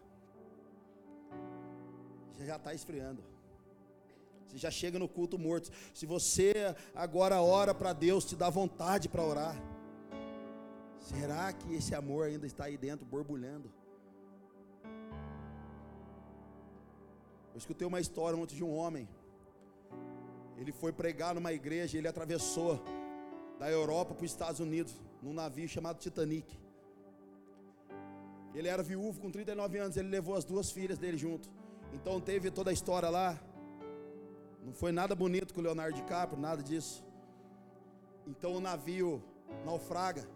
[2.38, 3.22] Já está esfriando.
[4.46, 5.70] Você já chega no culto morto.
[5.92, 9.56] Se você agora ora para Deus, te dá vontade para orar.
[11.00, 13.72] Será que esse amor ainda está aí dentro, borbulhando?
[17.54, 19.08] Eu escutei uma história ontem de um homem.
[20.58, 22.82] Ele foi pregar numa igreja, ele atravessou
[23.58, 26.58] da Europa para os Estados Unidos, num navio chamado Titanic.
[28.56, 31.46] Ele era viúvo com 39 anos, ele levou as duas filhas dele junto.
[31.92, 33.38] Então teve toda a história lá.
[34.64, 37.04] Não foi nada bonito com o Leonardo DiCaprio, nada disso.
[38.26, 39.22] Então o navio
[39.62, 40.26] naufraga.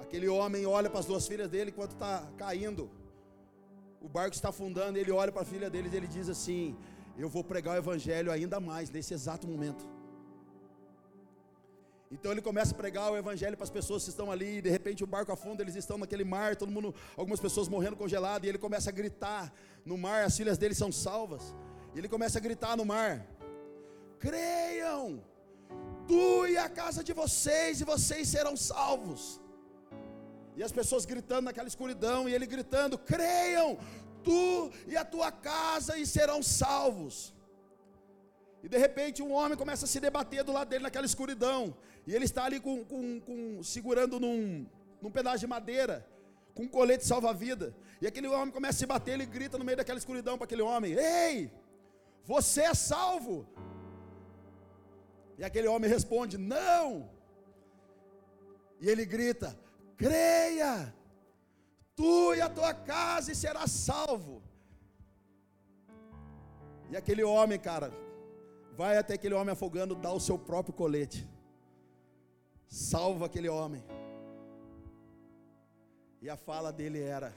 [0.00, 2.90] Aquele homem olha para as duas filhas dele enquanto está caindo.
[4.00, 6.76] O barco está afundando, ele olha para a filha dele e ele diz assim:
[7.16, 9.86] Eu vou pregar o evangelho ainda mais nesse exato momento.
[12.14, 15.02] Então ele começa a pregar o evangelho para as pessoas que estão ali, de repente
[15.02, 18.58] o barco afunda, eles estão naquele mar, todo mundo, algumas pessoas morrendo congelado, e ele
[18.58, 19.50] começa a gritar
[19.82, 21.54] no mar, as filhas dele são salvas.
[21.94, 23.26] E ele começa a gritar no mar:
[24.18, 25.24] Creiam,
[26.06, 29.40] tu e a casa de vocês, e vocês serão salvos.
[30.54, 33.78] E as pessoas gritando naquela escuridão, e ele gritando: Creiam,
[34.22, 37.32] tu e a tua casa, e serão salvos.
[38.62, 41.74] E de repente um homem começa a se debater do lado dele naquela escuridão.
[42.06, 44.66] E ele está ali com, com, com segurando num,
[45.00, 46.06] num pedaço de madeira,
[46.54, 47.74] com um colete salva-vida.
[48.00, 50.62] E aquele homem começa a se bater, ele grita no meio daquela escuridão para aquele
[50.62, 51.50] homem: Ei,
[52.24, 53.46] você é salvo.
[55.38, 57.10] E aquele homem responde: Não.
[58.80, 59.58] E ele grita:
[59.96, 60.94] Creia,
[61.96, 64.42] tu e a tua casa serás salvo.
[66.90, 67.92] E aquele homem, cara,
[68.82, 71.20] vai até aquele homem afogando, dá o seu próprio colete
[72.72, 73.84] salva aquele homem.
[76.22, 77.34] E a fala dele era: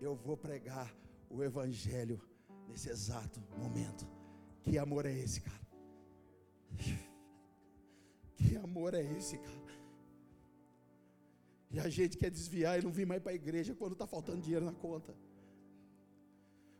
[0.00, 0.94] Eu vou pregar
[1.30, 2.20] o Evangelho
[2.68, 4.06] nesse exato momento.
[4.62, 5.66] Que amor é esse, cara?
[8.36, 9.66] Que amor é esse, cara?
[11.70, 14.42] E a gente quer desviar e não vir mais para a igreja quando está faltando
[14.42, 15.14] dinheiro na conta.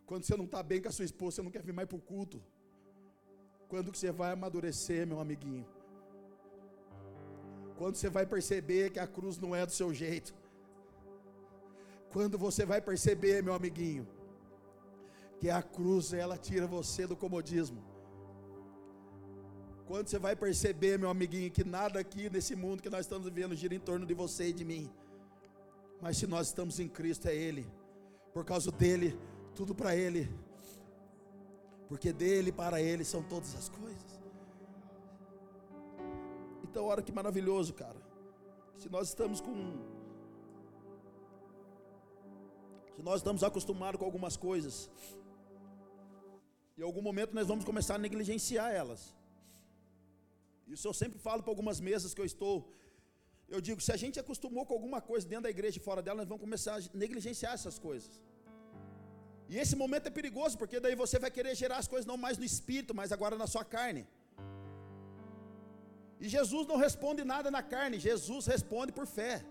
[0.05, 1.97] Quando você não está bem com a sua esposa, você não quer vir mais para
[1.97, 2.43] o culto.
[3.69, 5.67] Quando que você vai amadurecer, meu amiguinho?
[7.77, 10.35] Quando você vai perceber que a cruz não é do seu jeito.
[12.11, 14.07] Quando você vai perceber, meu amiguinho,
[15.39, 17.83] que a cruz ela tira você do comodismo.
[19.87, 23.55] Quando você vai perceber, meu amiguinho, que nada aqui nesse mundo que nós estamos vivendo
[23.55, 24.91] gira em torno de você e de mim.
[26.01, 27.67] Mas se nós estamos em Cristo, é Ele.
[28.33, 29.17] Por causa dele,
[29.55, 30.29] tudo para Ele.
[31.89, 34.21] Porque dele para Ele são todas as coisas.
[36.65, 38.01] Então, olha que maravilhoso, cara.
[38.77, 39.55] Se nós estamos com.
[42.97, 44.91] Se nós estamos acostumados com algumas coisas,
[46.79, 49.15] em algum momento nós vamos começar a negligenciar elas.
[50.67, 52.73] Isso eu sempre falo para algumas mesas que eu estou.
[53.49, 56.19] Eu digo, se a gente acostumou com alguma coisa dentro da igreja e fora dela,
[56.19, 58.21] nós vamos começar a negligenciar essas coisas.
[59.49, 62.37] E esse momento é perigoso, porque daí você vai querer gerar as coisas não mais
[62.39, 64.03] no espírito, mas agora na sua carne.
[66.21, 69.45] E Jesus não responde nada na carne, Jesus responde por fé.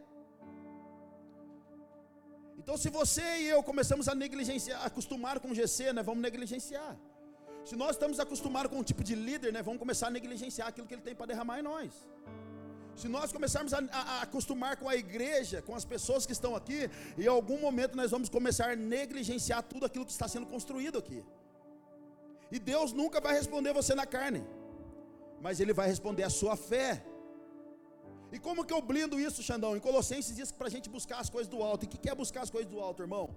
[2.58, 6.98] Então, se você e eu começamos a negligenciar, acostumar com GC, né, vamos negligenciar.
[7.64, 10.88] Se nós estamos acostumados com um tipo de líder, né, vamos começar a negligenciar aquilo
[10.88, 11.92] que ele tem para derramar em nós.
[12.96, 16.56] Se nós começarmos a, a, a, acostumar com a igreja, com as pessoas que estão
[16.56, 20.98] aqui, em algum momento nós vamos começar a negligenciar tudo aquilo que está sendo construído
[20.98, 21.24] aqui.
[22.52, 24.46] E Deus nunca vai responder você na carne
[25.46, 27.06] mas ele vai responder a sua fé.
[28.32, 29.76] E como que eu blindo isso, Xandão?
[29.78, 31.84] Em Colossenses diz que para a gente buscar as coisas do alto.
[31.84, 33.30] E o que é buscar as coisas do alto, irmão?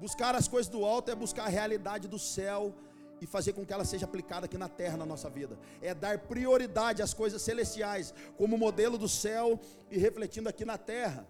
[0.00, 2.74] Buscar as coisas do alto é buscar a realidade do céu
[3.22, 5.56] e fazer com que ela seja aplicada aqui na terra, na nossa vida.
[5.80, 11.24] É dar prioridade às coisas celestiais, como modelo do céu e refletindo aqui na terra.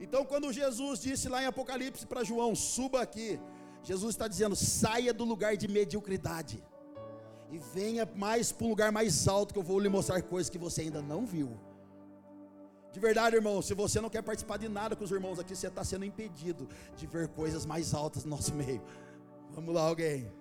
[0.00, 3.38] Então, quando Jesus disse lá em Apocalipse para João: suba aqui,
[3.84, 6.60] Jesus está dizendo: saia do lugar de mediocridade
[7.52, 10.58] e venha mais para um lugar mais alto que eu vou lhe mostrar coisas que
[10.58, 11.56] você ainda não viu.
[12.90, 15.68] De verdade, irmão, se você não quer participar de nada com os irmãos aqui, você
[15.68, 18.82] está sendo impedido de ver coisas mais altas no nosso meio.
[19.50, 20.37] Vamos lá, alguém.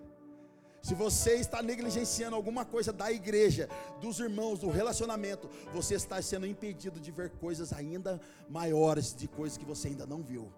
[0.82, 3.68] Se você está negligenciando alguma coisa da igreja,
[4.00, 9.58] dos irmãos, do relacionamento, você está sendo impedido de ver coisas ainda maiores, de coisas
[9.58, 10.52] que você ainda não viu.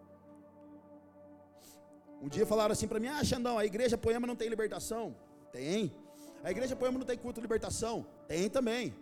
[2.22, 5.16] Um dia falaram assim para mim: Ah, Xandão, a igreja Poema não tem libertação.
[5.52, 5.92] Tem.
[6.44, 8.06] A igreja Poema não tem culto de libertação?
[8.28, 8.94] Tem também.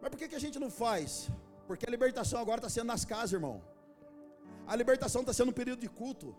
[0.00, 1.30] Mas por que, que a gente não faz?
[1.66, 3.62] Porque a libertação agora está sendo nas casas, irmão.
[4.66, 6.34] A libertação está sendo um período de culto.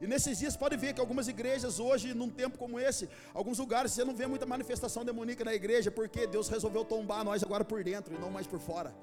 [0.00, 3.92] E nesses dias pode ver que algumas igrejas hoje, num tempo como esse, alguns lugares
[3.92, 7.84] você não vê muita manifestação demoníaca na igreja, porque Deus resolveu tombar nós agora por
[7.84, 8.94] dentro e não mais por fora.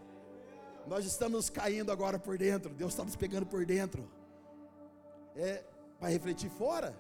[0.87, 2.73] Nós estamos caindo agora por dentro.
[2.73, 4.09] Deus está nos pegando por dentro.
[5.35, 5.63] É
[5.99, 6.97] para refletir fora.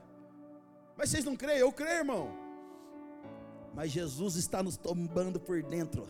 [0.95, 1.59] Mas vocês não creem?
[1.59, 2.31] Eu creio, irmão.
[3.73, 6.07] Mas Jesus está nos tombando por dentro,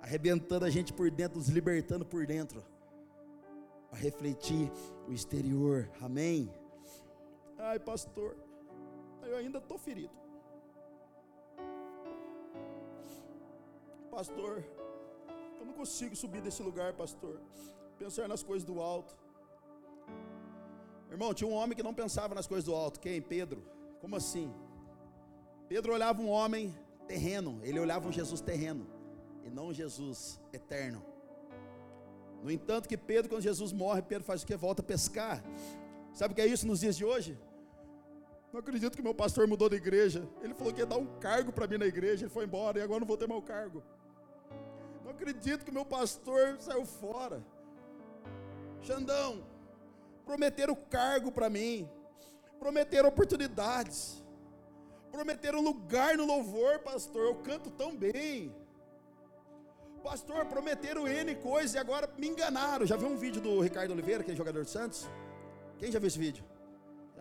[0.00, 2.64] arrebentando a gente por dentro, nos libertando por dentro,
[3.90, 4.70] para refletir
[5.08, 5.90] o exterior.
[6.00, 6.50] Amém?
[7.58, 8.36] Ai, pastor,
[9.22, 10.14] eu ainda estou ferido.
[14.10, 14.64] Pastor,
[15.58, 17.40] eu não consigo subir desse lugar, pastor.
[17.98, 19.16] Pensar nas coisas do alto.
[21.10, 23.00] Irmão, tinha um homem que não pensava nas coisas do alto.
[23.00, 23.20] Quem?
[23.20, 23.62] Pedro.
[24.00, 24.52] Como assim?
[25.68, 26.74] Pedro olhava um homem
[27.06, 28.86] terreno, ele olhava um Jesus terreno
[29.44, 31.02] e não um Jesus eterno.
[32.42, 34.56] No entanto, que Pedro, quando Jesus morre, Pedro faz o que?
[34.56, 35.42] Volta a pescar.
[36.14, 37.36] Sabe o que é isso nos dias de hoje?
[38.52, 40.26] Não acredito que meu pastor mudou de igreja.
[40.40, 42.24] Ele falou que ia dar um cargo para mim na igreja.
[42.24, 43.82] Ele foi embora e agora não vou ter meu cargo.
[45.04, 47.44] Não acredito que meu pastor saiu fora.
[48.82, 49.44] Xandão,
[50.24, 51.88] prometeram cargo para mim,
[52.58, 54.24] prometeram oportunidades,
[55.10, 57.22] prometeram lugar no louvor, pastor.
[57.22, 58.54] Eu canto tão bem.
[60.02, 62.86] Pastor, prometeram N coisas e agora me enganaram.
[62.86, 65.06] Já viu um vídeo do Ricardo Oliveira, que é jogador de Santos?
[65.78, 66.44] Quem já viu esse vídeo?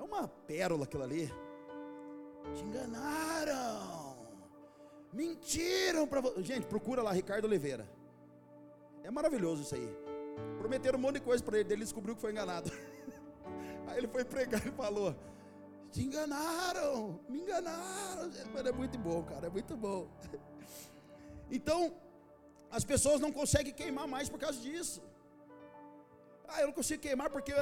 [0.07, 1.31] Uma pérola aquilo ali.
[2.55, 4.17] Te enganaram.
[5.13, 6.43] Mentiram para você.
[6.43, 7.87] Gente, procura lá Ricardo Oliveira.
[9.03, 9.89] É maravilhoso isso aí.
[10.57, 12.71] Prometeram um monte de coisa para ele, ele descobriu que foi enganado.
[13.87, 15.15] Aí ele foi pregar e falou:
[15.91, 18.29] Te enganaram, me enganaram.
[18.53, 20.07] Mano, é muito bom, cara, é muito bom.
[21.49, 21.95] Então,
[22.69, 25.01] as pessoas não conseguem queimar mais por causa disso.
[26.45, 27.53] Ah, eu não consigo queimar porque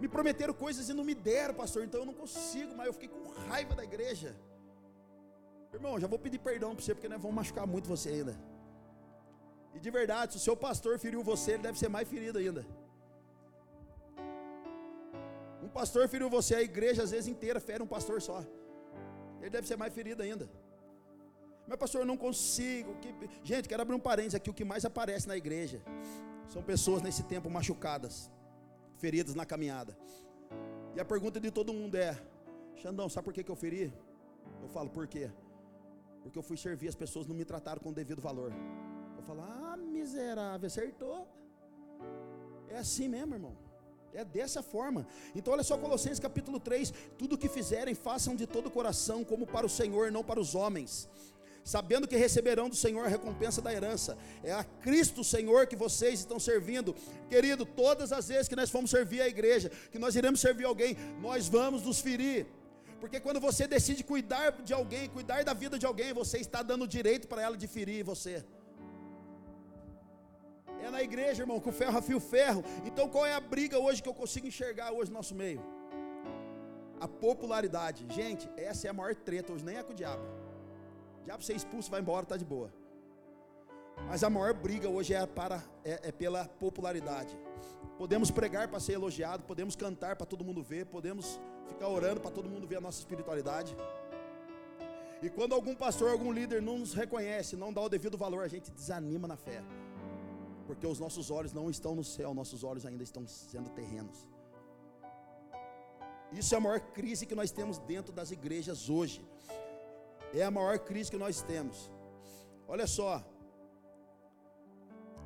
[0.00, 1.84] me prometeram coisas e não me deram, pastor.
[1.84, 4.34] Então eu não consigo, mas eu fiquei com raiva da igreja.
[5.72, 8.36] Irmão, já vou pedir perdão para você, porque nós vamos machucar muito você ainda.
[9.74, 12.64] E de verdade, se o seu pastor feriu você, ele deve ser mais ferido ainda.
[15.62, 18.44] Um pastor feriu você, a igreja às vezes inteira fere um pastor só.
[19.40, 20.48] Ele deve ser mais ferido ainda.
[21.66, 22.94] Mas pastor, eu não consigo.
[22.96, 23.14] Que...
[23.44, 24.48] Gente, quero abrir um parênteses aqui.
[24.48, 25.82] O que mais aparece na igreja
[26.48, 28.30] são pessoas nesse tempo machucadas
[28.98, 29.96] feridas na caminhada.
[30.94, 32.18] E a pergunta de todo mundo é:
[32.76, 33.92] Xandão, sabe por que, eu feri?
[34.62, 35.30] Eu falo, por quê?
[36.22, 38.52] Porque eu fui servir, as pessoas não me trataram com o devido valor.
[39.16, 41.26] Eu falo, ah, miserável, acertou.
[42.68, 43.56] É assim mesmo, irmão.
[44.12, 45.06] É dessa forma.
[45.34, 49.46] Então, olha só, Colossenses capítulo 3: tudo que fizerem, façam de todo o coração, como
[49.46, 51.08] para o Senhor, não para os homens
[51.68, 54.16] sabendo que receberão do Senhor a recompensa da herança.
[54.42, 56.94] É a Cristo Senhor que vocês estão servindo.
[57.28, 60.96] Querido, todas as vezes que nós formos servir a igreja, que nós iremos servir alguém,
[61.20, 62.46] nós vamos nos ferir.
[63.02, 66.88] Porque quando você decide cuidar de alguém, cuidar da vida de alguém, você está dando
[66.88, 68.42] direito para ela de ferir você.
[70.82, 72.64] É na igreja, irmão, que o ferro afia o ferro.
[72.86, 75.62] Então qual é a briga hoje que eu consigo enxergar hoje no nosso meio?
[76.98, 78.06] A popularidade.
[78.08, 80.47] Gente, essa é a maior treta hoje, nem é com o diabo.
[81.28, 82.72] Diabo ser expulso, vai embora, está de boa.
[84.06, 87.38] Mas a maior briga hoje é, para, é, é pela popularidade.
[87.98, 92.30] Podemos pregar para ser elogiado, podemos cantar para todo mundo ver, podemos ficar orando para
[92.30, 93.76] todo mundo ver a nossa espiritualidade.
[95.20, 98.48] E quando algum pastor, algum líder não nos reconhece, não dá o devido valor, a
[98.48, 99.62] gente desanima na fé.
[100.66, 104.26] Porque os nossos olhos não estão no céu, nossos olhos ainda estão sendo terrenos.
[106.32, 109.22] Isso é a maior crise que nós temos dentro das igrejas hoje.
[110.34, 111.90] É a maior crise que nós temos.
[112.66, 113.24] Olha só.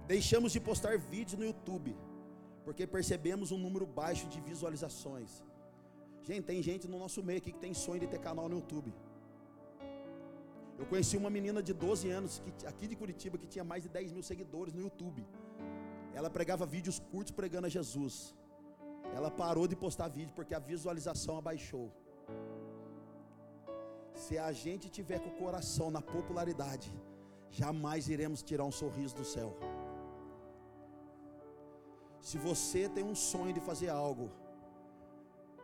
[0.07, 1.97] Deixamos de postar vídeos no YouTube,
[2.65, 5.43] porque percebemos um número baixo de visualizações.
[6.23, 8.93] Gente, tem gente no nosso meio aqui que tem sonho de ter canal no YouTube.
[10.79, 13.89] Eu conheci uma menina de 12 anos, que, aqui de Curitiba, que tinha mais de
[13.89, 15.27] 10 mil seguidores no YouTube.
[16.15, 18.35] Ela pregava vídeos curtos pregando a Jesus.
[19.15, 21.93] Ela parou de postar vídeo porque a visualização abaixou.
[24.15, 26.93] Se a gente tiver com o coração na popularidade,
[27.51, 29.57] jamais iremos tirar um sorriso do céu.
[32.21, 34.31] Se você tem um sonho de fazer algo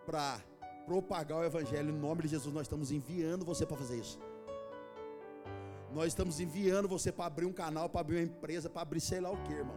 [0.05, 0.41] para
[0.87, 4.19] propagar o Evangelho, em nome de Jesus, nós estamos enviando você para fazer isso.
[5.93, 9.21] Nós estamos enviando você para abrir um canal, para abrir uma empresa, para abrir sei
[9.21, 9.77] lá o que, irmão.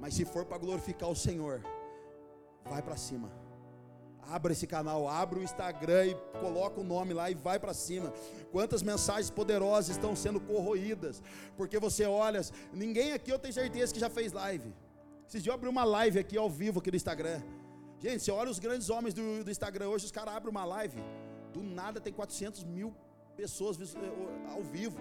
[0.00, 1.62] Mas se for para glorificar o Senhor,
[2.64, 3.30] vai para cima.
[4.30, 8.12] Abra esse canal, abra o Instagram e coloca o nome lá e vai para cima.
[8.52, 11.22] Quantas mensagens poderosas estão sendo corroídas,
[11.56, 14.70] porque você olha, ninguém aqui eu tenho certeza que já fez live.
[15.26, 17.40] Esses dias eu abri uma live aqui ao vivo aqui no Instagram.
[18.00, 21.02] Gente, você olha os grandes homens do, do Instagram hoje, os caras abrem uma live,
[21.52, 22.94] do nada tem 400 mil
[23.34, 23.78] pessoas
[24.50, 24.98] ao vivo.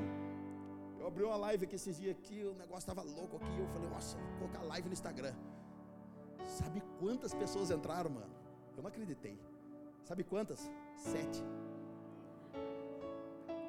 [0.99, 3.59] Eu abri uma live aqui esses dias aqui, o negócio estava louco aqui.
[3.59, 5.33] Eu falei, nossa, vou colocar live no Instagram.
[6.57, 8.36] Sabe quantas pessoas entraram, mano?
[8.77, 9.35] Eu não acreditei.
[10.05, 10.59] Sabe quantas?
[10.95, 11.43] Sete.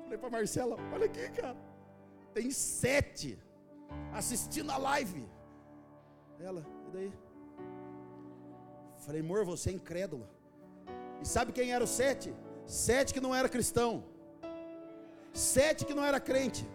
[0.02, 1.56] Falei para Marcela, olha aqui, cara.
[2.34, 3.38] Tem sete
[4.12, 5.26] assistindo a live.
[6.38, 7.12] Ela, e daí?
[9.04, 10.28] Falei, amor, você é incrédula.
[11.22, 12.34] E sabe quem era o sete?
[12.66, 14.04] Sete que não era cristão.
[15.32, 16.68] Sete que não era crente.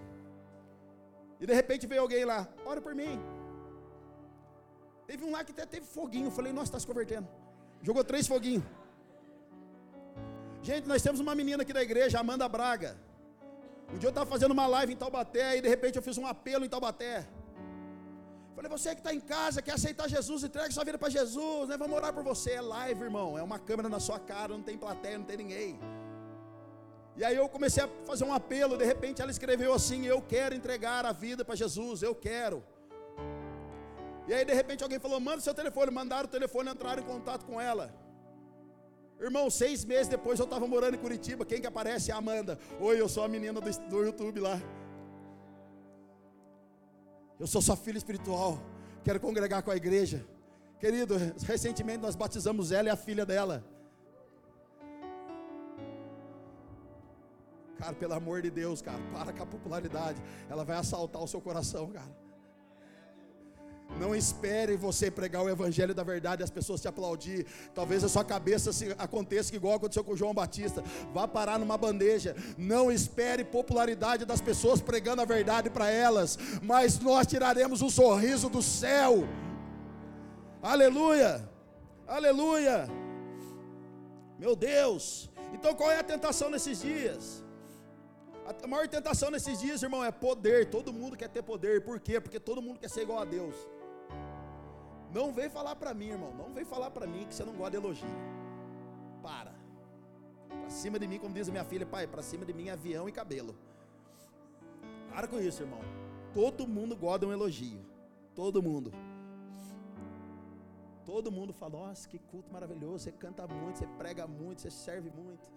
[1.39, 3.15] E de repente veio alguém lá, ora por mim.
[5.05, 6.31] Teve um lá que até teve foguinho.
[6.31, 7.27] Falei, nossa, está se convertendo.
[7.87, 8.63] Jogou três foguinhos.
[10.61, 12.97] Gente, nós temos uma menina aqui da igreja, Amanda Braga.
[13.93, 16.25] Um dia eu estava fazendo uma live em Taubaté e de repente eu fiz um
[16.25, 17.27] apelo em Taubaté.
[18.55, 21.75] Falei, você que está em casa, quer aceitar Jesus, entregue sua vida para Jesus, né?
[21.77, 22.51] Vamos orar por você.
[22.51, 23.37] É live, irmão.
[23.37, 25.79] É uma câmera na sua cara, não tem plateia, não tem ninguém.
[27.17, 30.55] E aí eu comecei a fazer um apelo, de repente ela escreveu assim: Eu quero
[30.55, 32.63] entregar a vida para Jesus, eu quero.
[34.27, 37.45] E aí de repente alguém falou: Manda seu telefone, mandaram o telefone, entraram em contato
[37.45, 37.93] com ela.
[39.19, 41.45] Irmão, seis meses depois eu estava morando em Curitiba.
[41.45, 42.11] Quem que aparece?
[42.11, 42.59] A Amanda.
[42.79, 44.59] Oi, eu sou a menina do, do YouTube lá.
[47.39, 48.59] Eu sou sua filha espiritual.
[49.03, 50.25] Quero congregar com a igreja.
[50.79, 51.15] Querido,
[51.45, 53.63] recentemente nós batizamos ela e a filha dela.
[57.77, 60.21] Cara, pelo amor de Deus, cara, para com a popularidade.
[60.49, 62.22] Ela vai assaltar o seu coração, cara.
[63.99, 67.45] Não espere você pregar o evangelho da verdade e as pessoas te aplaudir.
[67.73, 70.83] Talvez a sua cabeça se aconteça igual aconteceu com João Batista.
[71.13, 72.35] Vá parar numa bandeja.
[72.57, 78.49] Não espere popularidade das pessoas pregando a verdade para elas, mas nós tiraremos um sorriso
[78.49, 79.27] do céu.
[80.61, 81.47] Aleluia!
[82.07, 82.87] Aleluia!
[84.39, 85.29] Meu Deus!
[85.53, 87.43] Então qual é a tentação nesses dias?
[88.45, 90.69] A maior tentação nesses dias, irmão, é poder.
[90.69, 91.81] Todo mundo quer ter poder.
[91.81, 92.19] Por quê?
[92.19, 93.55] Porque todo mundo quer ser igual a Deus.
[95.13, 96.33] Não vem falar para mim, irmão.
[96.33, 98.07] Não vem falar para mim que você não gosta de elogio.
[99.21, 99.53] Para.
[100.49, 103.07] Para cima de mim, como diz a minha filha, pai, para cima de mim avião
[103.07, 103.55] e cabelo.
[105.09, 105.81] Para com isso, irmão.
[106.33, 107.79] Todo mundo gosta de um elogio.
[108.33, 108.91] Todo mundo.
[111.05, 113.03] Todo mundo fala: Nossa, que culto maravilhoso.
[113.03, 115.51] Você canta muito, você prega muito, você serve muito.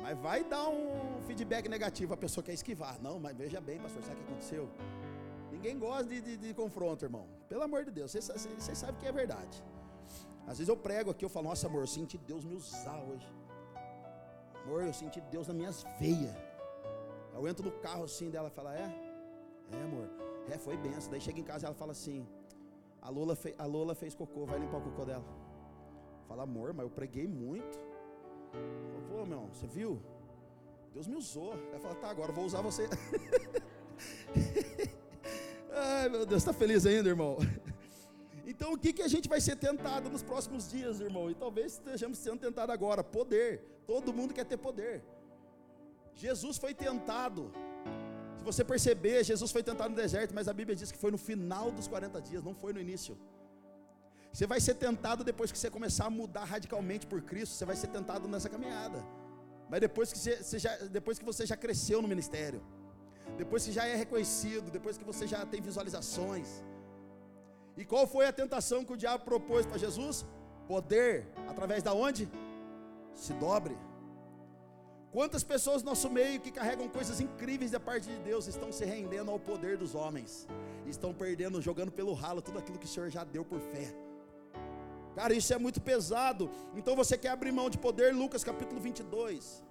[0.00, 3.00] Mas vai dar um feedback negativo, a pessoa quer esquivar.
[3.02, 4.70] Não, mas veja bem, pastor, sabe o que aconteceu?
[5.50, 7.26] Ninguém gosta de, de, de confronto, irmão.
[7.48, 9.64] Pelo amor de Deus, vocês sabem que é verdade.
[10.46, 13.26] Às vezes eu prego aqui, eu falo, nossa amor, eu senti Deus me usar hoje.
[14.64, 16.34] Amor, eu senti Deus nas minhas veias.
[17.34, 18.86] Eu entro no carro assim dela fala, é?
[19.72, 20.08] É, amor.
[20.50, 21.10] É, foi benção.
[21.10, 22.26] Daí chega em casa e ela fala assim,
[23.00, 25.24] a Lola, fe, a Lola fez cocô, vai limpar o cocô dela.
[26.26, 27.78] Fala, amor, mas eu preguei muito.
[29.08, 30.02] Pô, meu, você viu?
[30.92, 31.52] Deus me usou.
[31.70, 32.88] Ela fala, tá, agora eu vou usar você.
[36.06, 37.38] Meu Deus, está feliz ainda, irmão?
[38.50, 41.30] Então, o que, que a gente vai ser tentado nos próximos dias, irmão?
[41.30, 43.60] E talvez estejamos sendo tentados agora: poder.
[43.86, 45.04] Todo mundo quer ter poder.
[46.14, 47.52] Jesus foi tentado.
[48.38, 51.18] Se você perceber, Jesus foi tentado no deserto, mas a Bíblia diz que foi no
[51.18, 53.18] final dos 40 dias, não foi no início.
[54.32, 57.76] Você vai ser tentado depois que você começar a mudar radicalmente por Cristo, você vai
[57.76, 59.04] ser tentado nessa caminhada.
[59.68, 62.62] Mas depois que você, você já, depois que você já cresceu no ministério
[63.36, 66.62] depois que já é reconhecido, depois que você já tem visualizações.
[67.76, 70.26] E qual foi a tentação que o diabo propôs para Jesus?
[70.66, 72.28] Poder, através da onde?
[73.14, 73.76] Se dobre.
[75.10, 78.84] Quantas pessoas no nosso meio que carregam coisas incríveis da parte de Deus estão se
[78.84, 80.46] rendendo ao poder dos homens,
[80.86, 83.94] estão perdendo, jogando pelo ralo tudo aquilo que o Senhor já deu por fé.
[85.14, 86.50] Cara, isso é muito pesado.
[86.76, 88.14] Então você quer abrir mão de poder?
[88.14, 89.64] Lucas capítulo 22.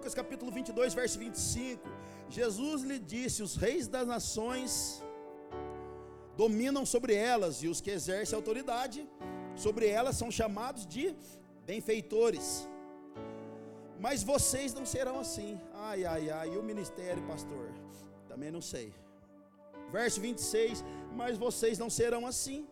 [0.00, 1.86] Lucas capítulo 22, verso 25.
[2.30, 5.02] Jesus lhe disse: Os reis das nações
[6.38, 9.06] dominam sobre elas, e os que exercem autoridade
[9.54, 11.14] sobre elas são chamados de
[11.66, 12.66] benfeitores.
[13.98, 15.60] Mas vocês não serão assim.
[15.74, 17.66] Ai, ai, ai, e o ministério, pastor?
[18.26, 18.94] Também não sei.
[19.92, 20.82] Verso 26:
[21.14, 22.66] Mas vocês não serão assim.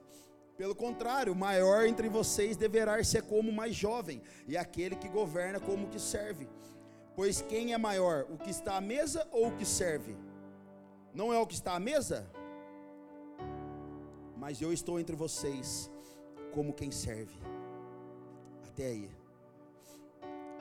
[0.56, 5.10] Pelo contrário, o maior entre vocês deverá ser como o mais jovem, e aquele que
[5.10, 6.48] governa como o que serve.
[7.18, 10.16] Pois quem é maior, o que está à mesa ou o que serve?
[11.12, 12.24] Não é o que está à mesa?
[14.36, 15.90] Mas eu estou entre vocês
[16.52, 17.36] como quem serve.
[18.68, 19.10] Até aí.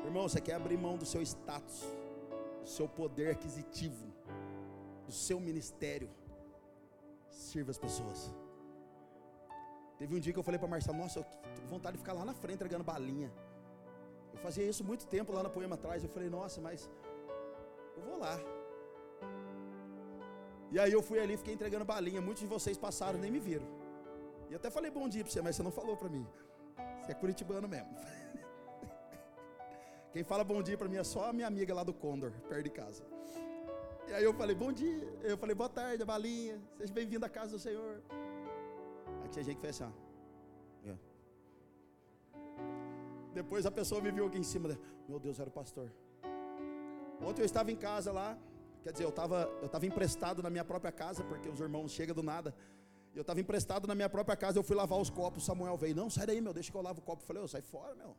[0.03, 1.83] Irmão, você quer abrir mão do seu status,
[2.63, 4.07] do seu poder aquisitivo,
[5.05, 6.09] do seu ministério.
[7.29, 8.33] Sirva as pessoas.
[9.99, 11.25] Teve um dia que eu falei para Marcelo, nossa, eu
[11.67, 13.31] vontade de ficar lá na frente entregando balinha.
[14.37, 16.03] Eu fazia isso muito tempo lá na Poema atrás.
[16.03, 16.87] Eu falei, nossa, mas
[17.97, 18.35] eu vou lá.
[20.73, 22.21] E aí eu fui ali, fiquei entregando balinha.
[22.21, 23.67] Muitos de vocês passaram, nem me viram.
[24.49, 26.25] E até falei bom dia para você, mas você não falou para mim.
[27.01, 27.89] Você é curitibano mesmo.
[30.13, 32.63] Quem fala bom dia para mim é só a minha amiga lá do Condor, perto
[32.63, 33.03] de casa.
[34.07, 35.03] E aí eu falei, bom dia.
[35.23, 36.61] Eu falei, boa tarde, balinha.
[36.77, 38.03] Seja bem-vindo à casa do Senhor.
[39.23, 40.06] Aí tinha gente que fez assim, ó.
[43.39, 44.77] Depois a pessoa me viu aqui em cima.
[45.07, 45.87] Meu Deus, era o pastor.
[47.27, 48.37] Ontem eu estava em casa lá.
[48.83, 52.15] Quer dizer, eu estava eu tava emprestado na minha própria casa, porque os irmãos chegam
[52.15, 52.53] do nada.
[53.15, 55.45] Eu estava emprestado na minha própria casa, eu fui lavar os copos.
[55.45, 57.21] Samuel veio, não, sai daí, meu, deixa que eu lavo o copo.
[57.23, 58.15] Eu falei, eu sai fora, meu.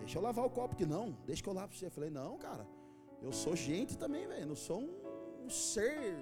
[0.00, 1.86] Deixa eu lavar o copo, que não, deixa que eu lavo para você.
[1.86, 2.66] Eu falei, não, cara,
[3.22, 4.46] eu sou gente também, velho.
[4.46, 5.08] Não sou um
[5.48, 6.16] um ser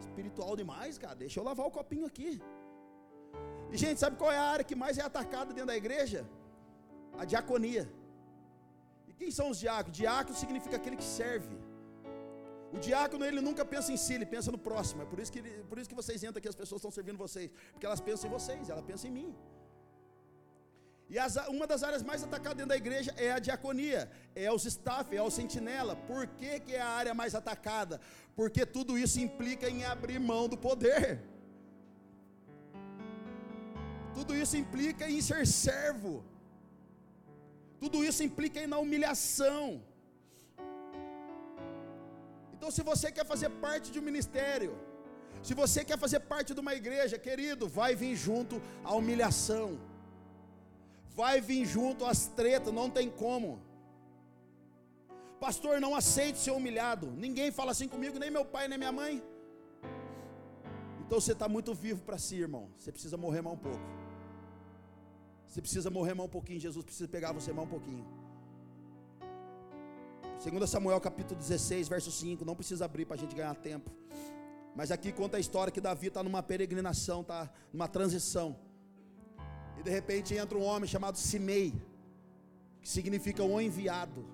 [0.00, 1.14] espiritual demais, cara.
[1.14, 2.32] Deixa eu lavar o copinho aqui.
[3.70, 6.26] E gente, sabe qual é a área que mais é atacada dentro da igreja?
[7.18, 7.84] A diaconia.
[9.08, 9.96] E quem são os diáconos?
[9.96, 11.56] Diácono significa aquele que serve.
[12.72, 15.02] O diácono ele nunca pensa em si, ele pensa no próximo.
[15.02, 17.18] É por isso que, ele, por isso que vocês entram aqui, as pessoas estão servindo
[17.18, 17.50] vocês.
[17.72, 19.34] Porque elas pensam em vocês, elas pensam em mim.
[21.10, 24.64] E as, uma das áreas mais atacadas dentro da igreja é a diaconia, é os
[24.64, 25.94] staff, é o sentinela.
[25.94, 28.00] Por que, que é a área mais atacada?
[28.34, 31.20] Porque tudo isso implica em abrir mão do poder.
[34.14, 36.24] Tudo isso implica em ser servo.
[37.82, 39.64] Tudo isso implica na humilhação.
[42.54, 44.72] Então, se você quer fazer parte de um ministério,
[45.46, 48.56] se você quer fazer parte de uma igreja, querido, vai vir junto
[48.90, 49.66] a humilhação
[51.14, 53.60] vai vir junto as tretas, não tem como.
[55.40, 57.10] Pastor, não aceito ser humilhado.
[57.10, 59.22] Ninguém fala assim comigo, nem meu pai, nem minha mãe.
[61.00, 62.70] Então você está muito vivo para si, irmão.
[62.78, 64.01] Você precisa morrer mais um pouco.
[65.52, 66.58] Você precisa morrer mais um pouquinho.
[66.58, 68.06] Jesus precisa pegar você mais um pouquinho.
[70.42, 72.42] 2 Samuel capítulo 16, verso 5.
[72.42, 73.90] Não precisa abrir para a gente ganhar tempo.
[74.74, 78.56] Mas aqui conta a história que Davi está numa peregrinação, está numa transição.
[79.78, 81.74] E de repente entra um homem chamado Simei,
[82.80, 84.24] que significa o enviado,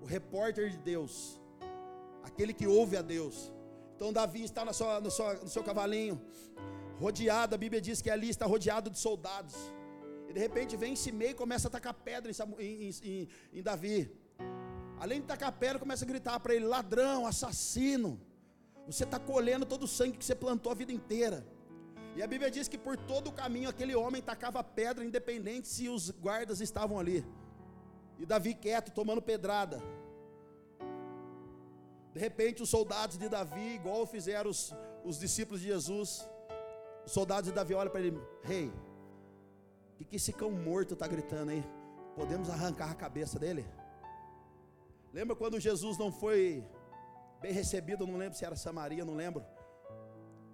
[0.00, 1.40] o repórter de Deus,
[2.22, 3.52] aquele que ouve a Deus.
[3.96, 6.20] Então Davi está na sua, no, seu, no seu cavalinho,
[7.00, 9.56] rodeado, a Bíblia diz que ali está rodeado de soldados.
[10.28, 14.10] E de repente vem Simei e começa a tacar pedra em, em, em, em Davi.
[15.00, 18.20] Além de tacar pedra, começa a gritar para ele: ladrão, assassino.
[18.86, 21.46] Você está colhendo todo o sangue que você plantou a vida inteira.
[22.16, 25.88] E a Bíblia diz que por todo o caminho aquele homem tacava pedra, independente se
[25.88, 27.24] os guardas estavam ali.
[28.18, 29.80] E Davi quieto, tomando pedrada.
[32.12, 34.74] De repente, os soldados de Davi, igual fizeram os,
[35.04, 36.28] os discípulos de Jesus,
[37.06, 38.72] os soldados de Davi olham para ele: Rei, hey,
[40.00, 41.64] o que, esse cão morto está gritando aí?
[42.14, 43.66] Podemos arrancar a cabeça dele?
[45.12, 46.64] Lembra quando Jesus não foi
[47.40, 48.06] bem recebido?
[48.06, 49.44] Não lembro se era Samaria, não lembro.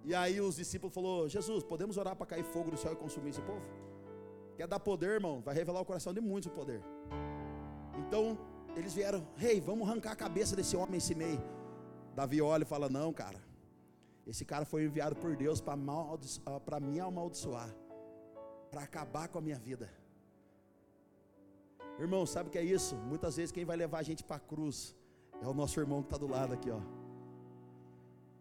[0.03, 3.29] E aí os discípulos falaram: Jesus, podemos orar para cair fogo do céu e consumir
[3.29, 3.65] esse povo?
[4.55, 5.41] Quer dar poder, irmão?
[5.41, 6.81] Vai revelar o coração de muitos o poder.
[7.97, 8.37] Então,
[8.75, 11.41] eles vieram, rei, hey, vamos arrancar a cabeça desse homem esse meio.
[12.15, 13.41] Davi olha e fala: Não, cara,
[14.25, 17.69] esse cara foi enviado por Deus para ah, me amaldiçoar,
[18.75, 19.89] para acabar com a minha vida.
[21.97, 22.93] Irmão, sabe o que é isso?
[22.97, 24.93] Muitas vezes quem vai levar a gente para a cruz
[25.41, 26.81] é o nosso irmão que está do lado aqui, ó.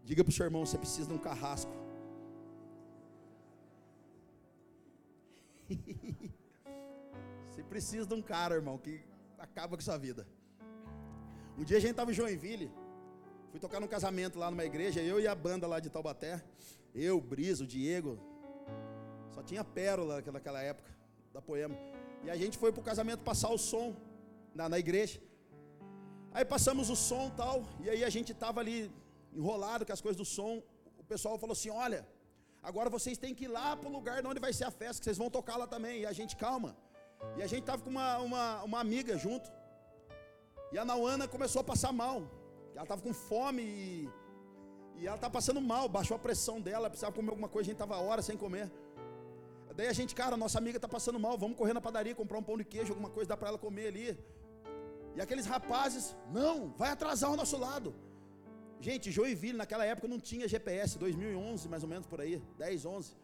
[0.02, 1.70] Diga para o seu irmão: você precisa de um carrasco.
[7.48, 9.04] você precisa de um cara, irmão, que
[9.38, 10.26] acaba com sua vida.
[11.56, 12.72] Um dia a gente estava em Joinville,
[13.52, 16.42] fui tocar num casamento lá numa igreja, eu e a banda lá de Taubaté,
[16.92, 18.18] eu, Briso, Diego,
[19.34, 20.90] só tinha pérola naquela época,
[21.32, 21.76] da poema.
[22.24, 23.94] E a gente foi para o casamento passar o som
[24.54, 25.20] na, na igreja.
[26.32, 28.90] Aí passamos o som tal, e aí a gente estava ali
[29.32, 30.62] enrolado com as coisas do som,
[30.98, 32.00] o pessoal falou assim: olha,
[32.62, 35.04] agora vocês têm que ir lá para o lugar onde vai ser a festa, que
[35.04, 36.00] vocês vão tocar lá também.
[36.02, 36.76] E a gente, calma.
[37.36, 39.50] E a gente estava com uma, uma, uma amiga junto.
[40.72, 42.22] E a Nauana começou a passar mal.
[42.74, 44.08] Ela estava com fome e,
[44.96, 47.80] e ela estava passando mal, baixou a pressão dela, precisava comer alguma coisa, a gente
[47.80, 48.70] estava horas sem comer.
[49.76, 52.42] Daí a gente, cara, nossa amiga está passando mal, vamos correr na padaria, comprar um
[52.42, 54.18] pão de queijo, alguma coisa, dá para ela comer ali.
[55.16, 57.94] E aqueles rapazes, não, vai atrasar o nosso lado.
[58.80, 63.16] Gente, Joinville naquela época não tinha GPS, 2011 mais ou menos por aí, 10, 11.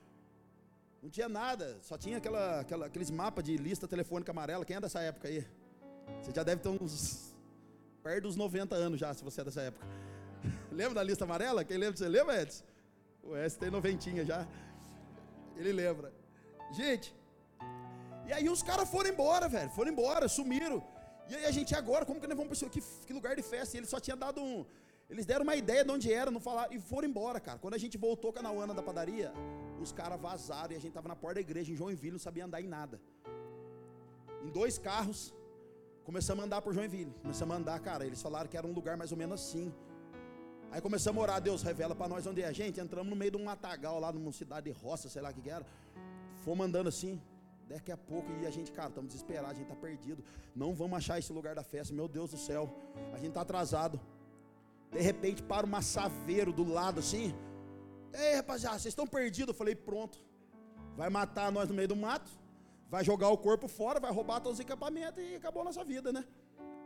[1.02, 4.64] Não tinha nada, só tinha aquela, aquela, aqueles mapas de lista telefônica amarela.
[4.64, 5.46] Quem é dessa época aí?
[6.20, 7.34] Você já deve ter uns
[8.02, 9.86] perto dos 90 anos já, se você é dessa época.
[10.70, 11.64] lembra da lista amarela?
[11.64, 11.96] Quem lembra?
[11.96, 12.64] Você lembra, Edson?
[13.22, 14.46] O S tem noventinha já.
[15.56, 16.19] Ele lembra.
[16.72, 17.14] Gente,
[18.26, 19.70] e aí os caras foram embora, velho.
[19.70, 20.82] Foram embora, sumiram.
[21.28, 23.76] E aí a gente agora, como que nós vamos para que, que lugar de festa?
[23.76, 24.64] E ele só tinha dado um.
[25.08, 27.58] Eles deram uma ideia de onde era, não falaram, e foram embora, cara.
[27.58, 29.32] Quando a gente voltou com a Nauana da padaria,
[29.80, 32.44] os caras vazaram e a gente tava na porta da igreja em Joinville, não sabia
[32.44, 33.00] andar em nada.
[34.44, 35.34] Em dois carros,
[36.04, 37.12] começamos a andar por Joinville.
[37.22, 38.06] Começamos a andar, cara.
[38.06, 39.72] Eles falaram que era um lugar mais ou menos assim.
[40.70, 42.80] Aí começamos a orar, Deus revela para nós onde é a gente.
[42.80, 45.42] Entramos no meio de um matagal lá numa cidade de roça, sei lá o que,
[45.42, 45.66] que era.
[46.44, 47.20] Fomos andando assim.
[47.68, 50.24] Daqui a pouco, e a gente, cara, estamos desesperados, a gente está perdido.
[50.56, 52.68] Não vamos achar esse lugar da festa, meu Deus do céu.
[53.12, 54.00] A gente está atrasado.
[54.90, 57.32] De repente, para uma saveiro do lado assim.
[58.12, 59.48] Ei, rapaziada, vocês estão perdidos?
[59.48, 60.18] Eu falei, pronto.
[60.96, 62.30] Vai matar nós no meio do mato,
[62.88, 66.12] vai jogar o corpo fora, vai roubar todos os equipamentos e acabou a nossa vida,
[66.12, 66.24] né?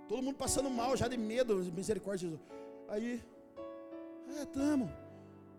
[0.07, 2.47] Todo mundo passando mal, já de medo, misericórdia Jesus.
[2.89, 3.25] Aí,
[4.39, 4.93] é, tamo.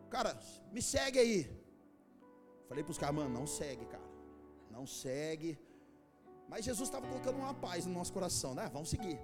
[0.09, 0.37] Cara,
[0.71, 1.64] me segue aí.
[2.67, 4.15] Falei para os caras, mano, não segue, cara
[4.75, 5.57] não segue.
[6.49, 8.69] Mas Jesus estava colocando uma paz no nosso coração, né?
[8.71, 9.17] Vamos seguir.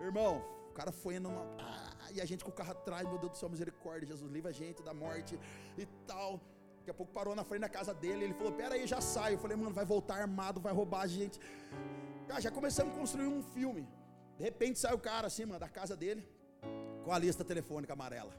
[0.00, 3.18] Irmão, o cara foi indo numa, ah, e a gente com o carro atrás, meu
[3.18, 5.38] Deus do céu, misericórdia, Jesus livra a gente da morte
[5.76, 6.40] e tal.
[6.78, 9.34] Daqui a pouco parou na frente da casa dele, ele falou: "Pera aí, já sai".
[9.34, 11.40] Eu falei: "Mano, vai voltar armado, vai roubar a gente".
[12.28, 13.86] Ah, já começamos a construir um filme.
[14.38, 16.22] De repente sai o cara assim, mano, da casa dele,
[17.04, 18.32] com a lista telefônica amarela.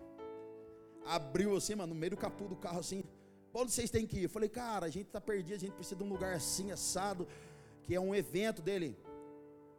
[1.05, 3.03] Abriu assim, mano, no meio do capô do carro assim.
[3.53, 4.23] Onde vocês têm que ir?
[4.23, 7.27] Eu falei, cara, a gente está perdido, a gente precisa de um lugar assim, assado,
[7.83, 8.97] que é um evento dele.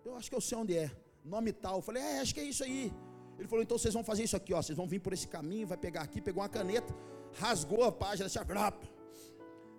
[0.04, 0.90] Eu acho que eu sei onde é.
[1.24, 1.76] Nome tal.
[1.76, 2.92] Eu falei, é, acho que é isso aí.
[3.38, 4.60] Ele falou, então vocês vão fazer isso aqui, ó.
[4.60, 6.94] Vocês vão vir por esse caminho, vai pegar aqui, pegou uma caneta,
[7.32, 8.38] rasgou a página, assim,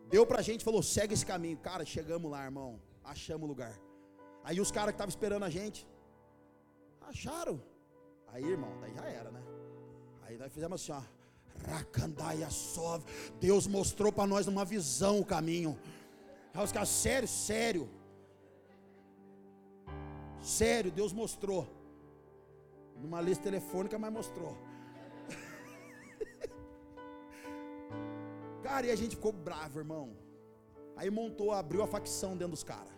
[0.09, 1.57] deu pra gente, falou, segue esse caminho.
[1.57, 2.79] Cara, chegamos lá, irmão.
[3.03, 3.79] Achamos o lugar.
[4.43, 5.87] Aí os caras que estavam esperando a gente,
[7.01, 7.61] acharam.
[8.27, 9.41] Aí, irmão, daí já era, né?
[10.23, 11.22] Aí nós fizemos assim, ó.
[11.67, 13.05] Racandaia sove.
[13.39, 15.77] Deus mostrou para nós numa visão o caminho.
[16.53, 17.89] Aí os caras, sério, sério.
[20.41, 21.67] Sério, Deus mostrou.
[22.97, 24.57] Numa lista telefônica, mas mostrou.
[28.61, 30.15] Cara, e a gente ficou bravo, irmão.
[30.95, 32.93] Aí montou, abriu a facção dentro dos caras.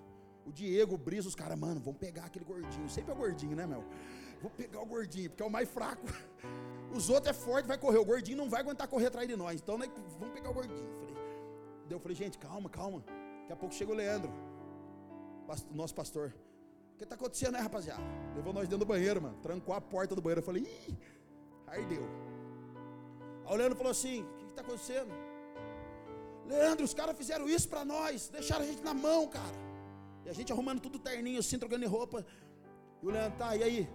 [0.46, 2.90] O Diego, o Brisa, os caras, mano, vamos pegar aquele gordinho.
[2.90, 3.84] Sempre é o gordinho, né, meu?
[4.42, 6.06] Vou pegar o gordinho, porque é o mais fraco.
[6.96, 7.98] Os outros é forte, vai correr.
[7.98, 9.60] O gordinho não vai aguentar correr atrás de nós.
[9.62, 9.88] Então, né,
[10.20, 10.90] vamos pegar o gordinho.
[10.94, 11.16] Falei,
[11.90, 13.04] eu falei, gente, calma, calma.
[13.42, 14.32] Daqui a pouco chega o Leandro,
[15.72, 16.34] nosso pastor.
[16.94, 18.02] O que está acontecendo, né, rapaziada?
[18.36, 19.38] Levou nós dentro do banheiro, mano.
[19.42, 20.40] Trancou a porta do banheiro.
[20.40, 20.98] Eu falei, ih,
[21.68, 22.04] ardeu.
[23.46, 25.14] Aí o Leandro falou assim: o que está acontecendo?
[26.48, 29.58] Leandro, os caras fizeram isso para nós, deixaram a gente na mão, cara.
[30.26, 32.26] E a gente arrumando tudo terninho, assim, trocando roupa.
[33.02, 33.90] E o Leandro, tá, e aí?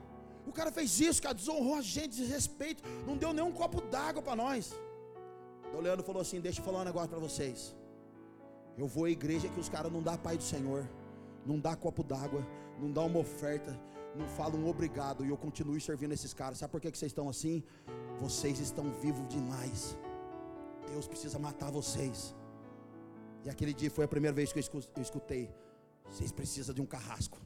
[0.46, 4.36] O cara fez isso, cara, desonrou a gente, desrespeito, não deu nenhum copo d'água para
[4.36, 4.74] nós.
[5.66, 7.74] Então o Leandro falou assim: Deixa eu falar um negócio para vocês.
[8.76, 10.88] Eu vou à igreja que os caras não dá Pai do Senhor,
[11.44, 12.46] não dá copo d'água,
[12.78, 13.78] não dá uma oferta,
[14.16, 16.58] não falam um obrigado, e eu continuo servindo esses caras.
[16.58, 17.62] Sabe por que, que vocês estão assim?
[18.18, 19.96] Vocês estão vivos demais.
[20.88, 22.34] Deus precisa matar vocês.
[23.44, 25.50] E aquele dia foi a primeira vez que eu escutei:
[26.10, 27.38] vocês precisam de um carrasco.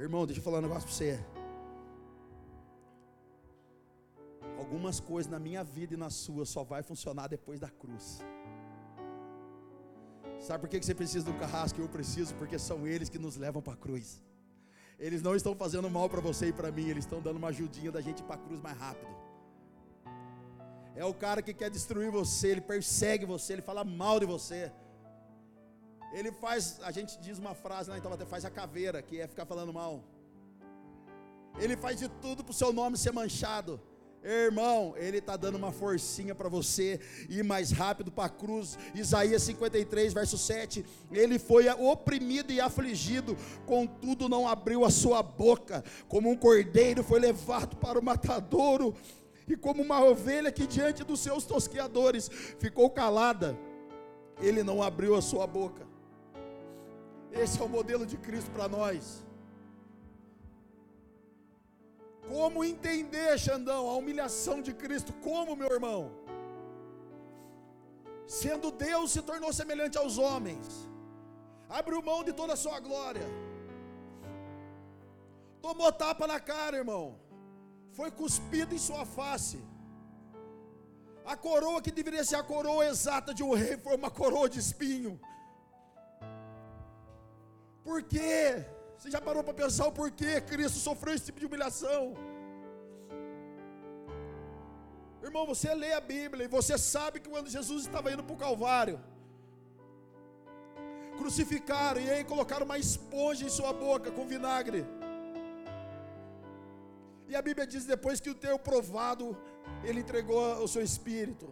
[0.00, 1.20] Irmão, deixa eu falar um negócio para você.
[4.56, 8.20] Algumas coisas na minha vida e na sua só vai funcionar depois da cruz.
[10.40, 11.78] Sabe por que você precisa um carrasco?
[11.78, 14.22] Eu preciso, porque são eles que nos levam para a cruz.
[14.98, 17.92] Eles não estão fazendo mal para você e para mim, eles estão dando uma ajudinha
[17.92, 19.14] da gente para a cruz mais rápido.
[20.96, 24.72] É o cara que quer destruir você, ele persegue você, ele fala mal de você.
[26.12, 29.26] Ele faz, a gente diz uma frase lá então até faz a caveira, que é
[29.26, 30.02] ficar falando mal.
[31.58, 33.80] Ele faz de tudo para o seu nome ser manchado.
[34.22, 38.78] Irmão, ele está dando uma forcinha para você ir mais rápido para a cruz.
[38.94, 40.84] Isaías 53, verso 7.
[41.10, 43.34] Ele foi oprimido e afligido,
[43.64, 45.82] contudo não abriu a sua boca.
[46.06, 48.94] Como um cordeiro foi levado para o matadouro,
[49.48, 53.58] e como uma ovelha que diante dos seus tosqueadores ficou calada,
[54.38, 55.89] ele não abriu a sua boca.
[57.32, 59.24] Esse é o modelo de Cristo para nós.
[62.28, 65.12] Como entender, Xandão, a humilhação de Cristo?
[65.14, 66.12] Como, meu irmão?
[68.26, 70.66] Sendo Deus, se tornou semelhante aos homens,
[71.68, 73.26] abriu mão de toda a sua glória,
[75.60, 77.18] tomou tapa na cara, irmão,
[77.92, 79.58] foi cuspido em sua face.
[81.24, 84.60] A coroa que deveria ser a coroa exata de um rei foi uma coroa de
[84.60, 85.20] espinho.
[87.84, 88.64] Por quê?
[88.96, 92.14] Você já parou para pensar o porquê Cristo sofreu esse tipo de humilhação?
[95.22, 98.42] Irmão, você lê a Bíblia e você sabe que quando Jesus estava indo para o
[98.46, 98.98] Calvário,
[101.18, 104.84] crucificaram e aí colocaram uma esponja em sua boca com vinagre.
[107.28, 109.26] E a Bíblia diz: depois que o teu provado,
[109.84, 111.48] ele entregou o seu espírito.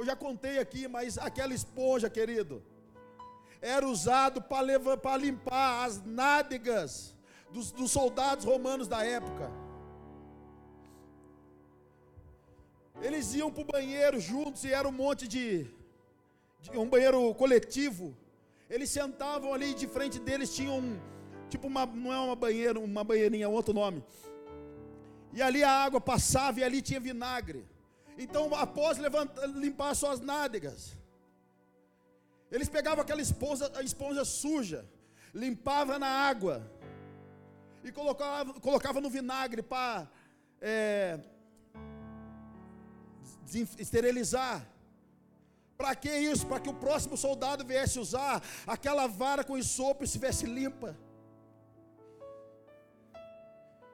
[0.00, 2.62] Eu já contei aqui, mas aquela esponja, querido,
[3.60, 7.14] era usado para limpar as nádegas
[7.52, 9.50] dos, dos soldados romanos da época.
[13.02, 15.66] Eles iam para o banheiro juntos e era um monte de,
[16.62, 18.16] de, um banheiro coletivo.
[18.70, 20.98] Eles sentavam ali de frente deles tinha um
[21.50, 24.02] tipo uma não é uma banheira, uma banheirinha, é outro nome.
[25.34, 27.68] E ali a água passava e ali tinha vinagre.
[28.24, 30.94] Então, após levantar, limpar suas nádegas,
[32.52, 34.84] eles pegavam aquela esponja, esponja suja,
[35.32, 36.70] limpava na água
[37.82, 40.06] e colocava, colocava no vinagre para
[40.60, 41.18] é,
[43.78, 44.68] esterilizar.
[45.78, 46.46] Para que isso?
[46.46, 50.94] Para que o próximo soldado viesse usar aquela vara com isopo e estivesse limpa.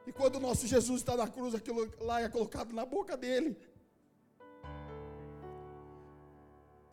[0.05, 3.57] E quando o nosso Jesus está na cruz, aquilo lá é colocado na boca dele.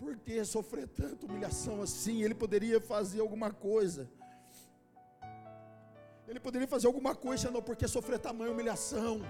[0.05, 2.23] Por que sofrer tanta humilhação assim?
[2.23, 4.07] Ele poderia fazer alguma coisa.
[6.29, 9.23] Ele poderia fazer alguma coisa, não, porque sofrer tamanha humilhação.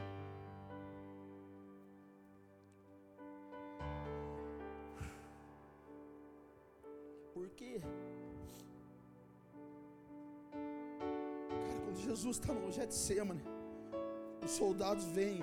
[7.33, 7.81] Por quê?
[11.69, 13.45] Cara, quando Jesus está no Getsemane,
[14.45, 15.41] os soldados vêm.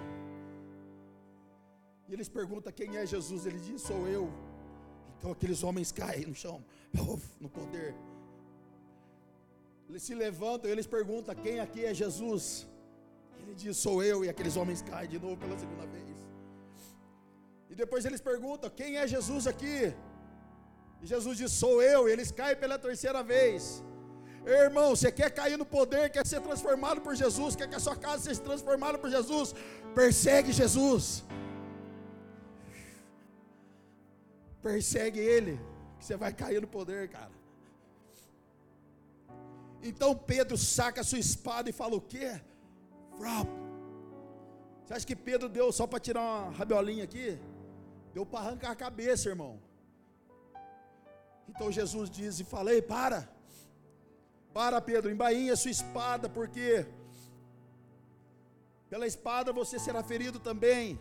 [2.10, 3.46] E eles perguntam quem é Jesus.
[3.46, 4.51] Ele diz: Sou eu.
[5.22, 6.56] Então aqueles homens caem no chão,
[7.40, 7.94] no poder.
[9.88, 12.44] Eles se levantam e eles perguntam: Quem aqui é Jesus?
[13.40, 14.26] Ele diz: Sou eu.
[14.26, 16.18] E aqueles homens caem de novo pela segunda vez.
[17.70, 19.94] E depois eles perguntam: Quem é Jesus aqui?
[21.04, 22.10] E Jesus diz: Sou eu.
[22.10, 23.84] E eles caem pela terceira vez.
[24.44, 27.96] Irmão, você quer cair no poder, quer ser transformado por Jesus, quer que a sua
[27.96, 29.54] casa seja transformada por Jesus?
[29.94, 31.24] Persegue Jesus.
[34.62, 35.60] Persegue ele,
[35.98, 37.32] que você vai cair no poder, cara.
[39.84, 42.40] Então Pedro saca a sua espada e fala o quê?
[44.86, 47.40] Você acha que Pedro deu só para tirar uma rabiolinha aqui?
[48.14, 49.60] Deu para arrancar a cabeça, irmão.
[51.48, 53.30] Então Jesus diz e fala: Ei, para,
[54.54, 56.86] para Pedro, embainha sua espada, porque
[58.90, 61.00] pela espada você será ferido também.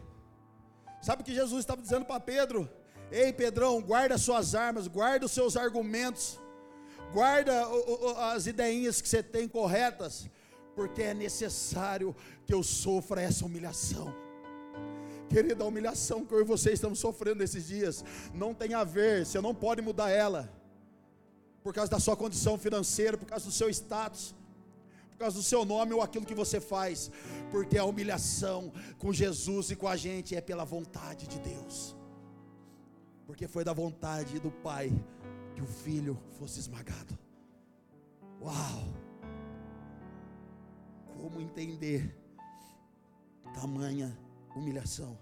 [1.03, 2.69] Sabe o que Jesus estava dizendo para Pedro?
[3.11, 6.39] Ei, Pedrão, guarda suas armas, guarda os seus argumentos,
[7.13, 7.67] guarda
[8.33, 10.29] as ideinhas que você tem corretas,
[10.77, 12.15] porque é necessário
[12.47, 14.15] que eu sofra essa humilhação.
[15.29, 18.05] Querida, a humilhação que eu e você estamos sofrendo nesses dias
[18.35, 20.53] não tem a ver, você não pode mudar ela,
[21.63, 24.35] por causa da sua condição financeira, por causa do seu status,
[25.11, 27.11] por causa do seu nome ou aquilo que você faz,
[27.51, 31.95] porque a humilhação com Jesus e com a gente é pela vontade de Deus,
[33.31, 34.91] porque foi da vontade do Pai
[35.55, 37.17] que o filho fosse esmagado.
[38.43, 38.93] Uau!
[41.17, 42.13] Como entender
[43.55, 44.19] tamanha
[44.57, 45.17] humilhação.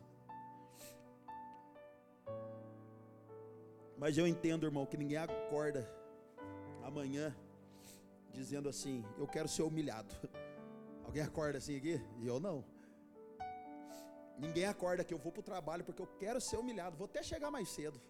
[3.99, 5.87] Mas eu entendo, irmão, que ninguém acorda
[6.83, 7.37] amanhã
[8.33, 10.15] dizendo assim: Eu quero ser humilhado.
[11.05, 12.01] Alguém acorda assim aqui?
[12.23, 12.65] E eu não.
[14.39, 16.97] Ninguém acorda que eu vou para o trabalho porque eu quero ser humilhado.
[16.97, 18.01] Vou até chegar mais cedo.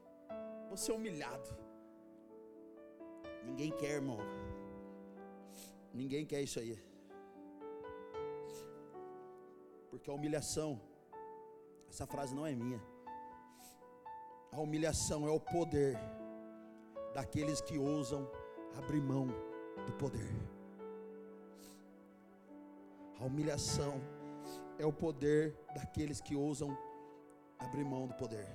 [0.68, 1.48] Vou ser humilhado.
[3.44, 4.18] Ninguém quer, irmão.
[5.92, 6.76] Ninguém quer isso aí.
[9.90, 10.70] Porque a humilhação
[11.88, 12.80] essa frase não é minha.
[14.52, 15.98] A humilhação é o poder
[17.14, 18.30] daqueles que ousam
[18.76, 19.28] abrir mão
[19.86, 20.28] do poder.
[23.18, 24.00] A humilhação
[24.78, 26.76] é o poder daqueles que ousam
[27.58, 28.48] abrir mão do poder.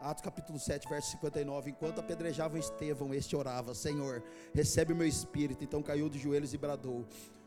[0.00, 1.70] Atos capítulo 7, verso 59.
[1.70, 4.22] Enquanto apedrejavam Estevão, este orava: Senhor,
[4.54, 5.64] recebe o meu espírito.
[5.64, 7.04] Então caiu de joelhos e bradou: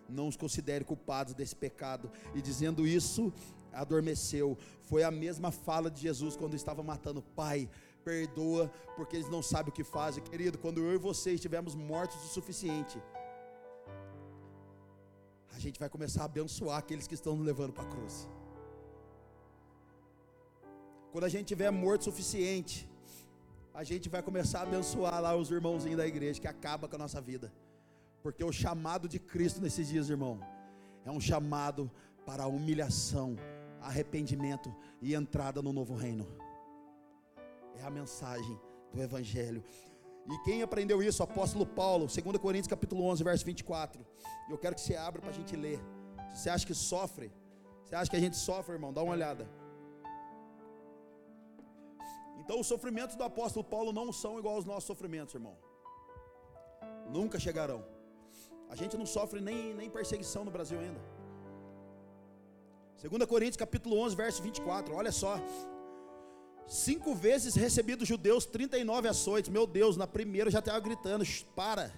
[0.09, 2.11] Não os considere culpados desse pecado.
[2.35, 3.31] E dizendo isso,
[3.71, 4.57] adormeceu.
[4.81, 7.69] Foi a mesma fala de Jesus quando estava matando: Pai,
[8.03, 10.21] perdoa, porque eles não sabem o que fazem.
[10.21, 13.01] Querido, quando eu e você estivermos mortos o suficiente,
[15.65, 18.15] gente vai começar a abençoar aqueles que estão nos levando para a cruz.
[21.11, 22.89] Quando a gente tiver morto o suficiente,
[23.73, 26.99] a gente vai começar a abençoar lá os irmãozinhos da igreja que acaba com a
[27.05, 27.51] nossa vida.
[28.23, 30.39] Porque o chamado de Cristo nesses dias, irmão,
[31.05, 31.89] é um chamado
[32.25, 33.35] para humilhação
[33.81, 36.27] arrependimento e entrada no novo reino.
[37.77, 38.59] É a mensagem
[38.93, 39.63] do Evangelho.
[40.29, 41.23] E quem aprendeu isso?
[41.23, 44.05] Apóstolo Paulo, 2 Coríntios capítulo 11, verso 24.
[44.49, 45.79] Eu quero que você abra para a gente ler.
[46.33, 47.31] Você acha que sofre,
[47.83, 48.93] você acha que a gente sofre, irmão?
[48.93, 49.49] Dá uma olhada.
[52.39, 55.57] Então, os sofrimentos do apóstolo Paulo não são igual aos nossos sofrimentos, irmão.
[57.09, 57.83] Nunca chegarão.
[58.69, 61.01] A gente não sofre nem, nem perseguição no Brasil ainda.
[63.01, 64.95] 2 Coríntios capítulo 11, verso 24.
[64.95, 65.39] Olha só.
[66.71, 69.51] Cinco vezes recebi dos judeus 39 açoites.
[69.51, 71.91] Meu Deus, na primeira já estava gritando: para.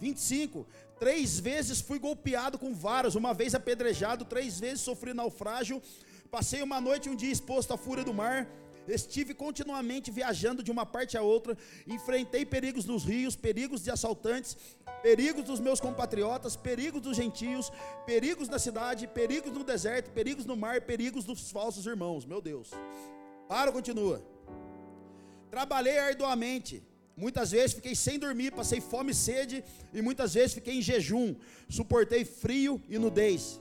[0.00, 0.66] 25.
[0.98, 5.80] Três vezes fui golpeado com varas, uma vez apedrejado, três vezes sofri naufrágio.
[6.28, 8.48] Passei uma noite e um dia exposto à fúria do mar.
[8.88, 11.56] Estive continuamente viajando de uma parte a outra,
[11.86, 14.56] enfrentei perigos nos rios, perigos de assaltantes,
[15.04, 17.70] perigos dos meus compatriotas, perigos dos gentios,
[18.04, 22.24] perigos na cidade, perigos no deserto, perigos no mar, perigos dos falsos irmãos.
[22.24, 22.70] Meu Deus.
[23.52, 24.22] Para, continua.
[25.50, 26.74] Trabalhei arduamente.
[27.16, 31.34] Muitas vezes fiquei sem dormir, passei fome e sede, e muitas vezes fiquei em jejum.
[31.68, 33.60] Suportei frio e nudez.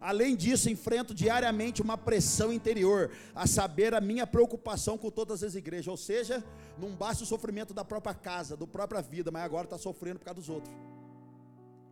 [0.00, 5.56] Além disso, enfrento diariamente uma pressão interior, a saber, a minha preocupação com todas as
[5.56, 5.88] igrejas.
[5.88, 6.44] Ou seja,
[6.78, 10.26] não basta o sofrimento da própria casa, da própria vida, mas agora está sofrendo por
[10.26, 10.72] causa dos outros.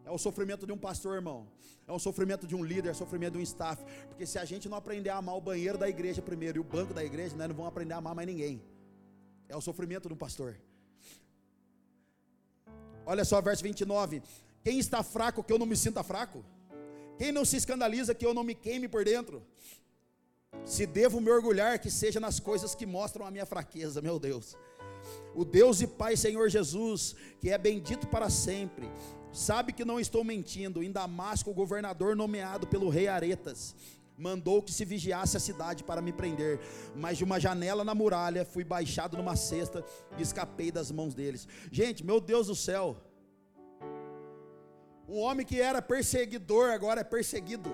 [0.04, 1.46] É o sofrimento de um pastor, irmão.
[1.86, 3.82] É o sofrimento de um líder, é o sofrimento de um staff.
[4.08, 6.64] Porque se a gente não aprender a amar o banheiro da igreja primeiro e o
[6.64, 8.62] banco da igreja, nós não vamos aprender a amar mais ninguém.
[9.48, 10.58] É o sofrimento de um pastor.
[13.06, 14.22] Olha só, verso 29.
[14.62, 16.44] Quem está fraco, que eu não me sinta fraco?
[17.18, 19.42] Quem não se escandaliza que eu não me queime por dentro?
[20.64, 24.56] Se devo me orgulhar, que seja nas coisas que mostram a minha fraqueza, meu Deus.
[25.34, 28.90] O Deus e Pai Senhor Jesus, que é bendito para sempre,
[29.34, 30.82] sabe que não estou mentindo.
[30.82, 33.74] Em Damasco, o governador nomeado pelo rei Aretas
[34.16, 36.60] mandou que se vigiasse a cidade para me prender,
[36.94, 39.84] mas de uma janela na muralha fui baixado numa cesta
[40.16, 41.48] e escapei das mãos deles.
[41.70, 42.96] Gente, meu Deus do céu,
[45.08, 47.70] um homem que era perseguidor agora é perseguido.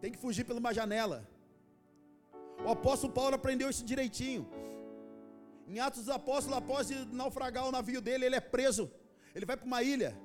[0.00, 1.28] Tem que fugir por uma janela.
[2.64, 4.48] O apóstolo Paulo aprendeu isso direitinho.
[5.66, 8.90] Em Atos dos Apóstolos, após naufragar o navio dele, ele é preso.
[9.34, 10.16] Ele vai para uma ilha.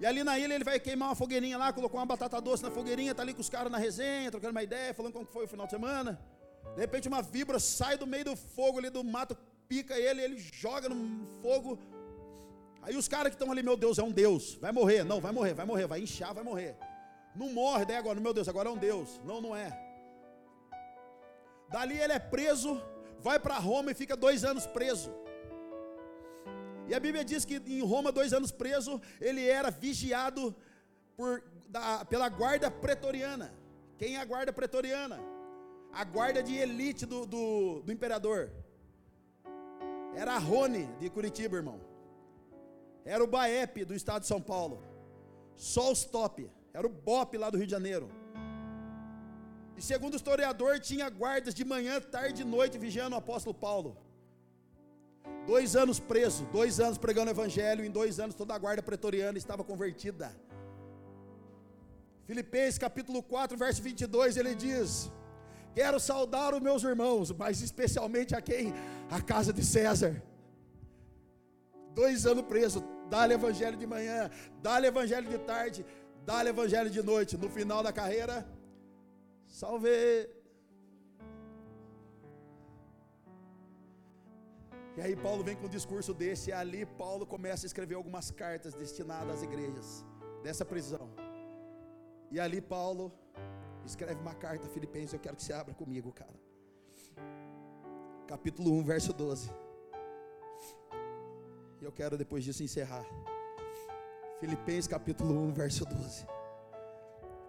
[0.00, 2.70] E ali na ilha ele vai queimar uma fogueirinha lá, colocou uma batata doce na
[2.70, 5.48] fogueirinha, está ali com os caras na resenha, trocando uma ideia, falando como foi o
[5.48, 6.20] final de semana.
[6.74, 9.36] De repente uma vibra sai do meio do fogo ali do mato,
[9.68, 11.78] pica ele, ele joga no fogo,
[12.88, 15.30] Aí os caras que estão ali, meu Deus, é um Deus, vai morrer, não, vai
[15.30, 16.74] morrer, vai morrer, vai inchar, vai morrer.
[17.34, 19.20] Não morre, daí agora, meu Deus, agora é um Deus.
[19.24, 19.78] Não, não é.
[21.68, 22.80] Dali ele é preso,
[23.20, 25.12] vai para Roma e fica dois anos preso.
[26.88, 30.56] E a Bíblia diz que em Roma, dois anos preso, ele era vigiado
[31.16, 33.52] por, da, pela guarda pretoriana.
[33.98, 35.20] Quem é a guarda pretoriana?
[35.92, 38.50] A guarda de elite do, do, do imperador.
[40.14, 41.80] Era a Rony de Curitiba, irmão.
[43.04, 44.82] Era o BAEP do estado de São Paulo.
[45.56, 46.50] Só os top.
[46.72, 48.08] Era o BOP lá do Rio de Janeiro.
[49.76, 53.96] E segundo o historiador, tinha guardas de manhã, tarde e noite vigiando o apóstolo Paulo.
[55.52, 59.38] Dois anos preso, dois anos pregando o evangelho, em dois anos toda a guarda pretoriana
[59.38, 60.30] estava convertida.
[62.26, 65.10] Filipenses capítulo 4, verso 22, ele diz:
[65.74, 68.74] Quero saudar os meus irmãos, mas especialmente a quem?
[69.10, 70.22] A casa de César.
[71.94, 74.30] Dois anos preso, dá-lhe evangelho de manhã,
[74.62, 75.86] dá-lhe evangelho de tarde,
[76.26, 77.38] dá-lhe evangelho de noite.
[77.38, 78.46] No final da carreira,
[79.46, 80.28] salve.
[84.98, 88.32] E aí Paulo vem com um discurso desse, e ali Paulo começa a escrever algumas
[88.32, 90.04] cartas destinadas às igrejas
[90.42, 91.08] dessa prisão.
[92.32, 93.12] E ali Paulo
[93.86, 96.34] escreve uma carta a Filipenses, eu quero que você abra comigo, cara.
[98.26, 99.52] Capítulo 1, verso 12.
[101.80, 103.06] E eu quero depois disso encerrar.
[104.40, 106.26] Filipenses capítulo 1, verso 12.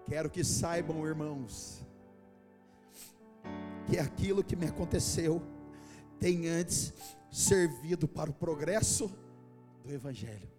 [0.05, 1.83] Quero que saibam, irmãos,
[3.87, 5.41] que aquilo que me aconteceu
[6.19, 6.93] tem antes
[7.31, 9.11] servido para o progresso
[9.83, 10.49] do Evangelho.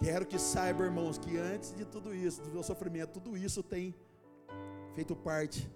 [0.00, 3.94] Quero que saibam, irmãos, que antes de tudo isso, do meu sofrimento, tudo isso tem
[4.94, 5.70] feito parte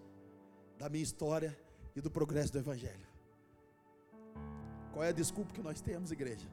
[0.79, 1.57] da minha história
[1.95, 3.07] e do progresso do Evangelho.
[4.93, 6.49] Qual é a desculpa que nós temos, igreja?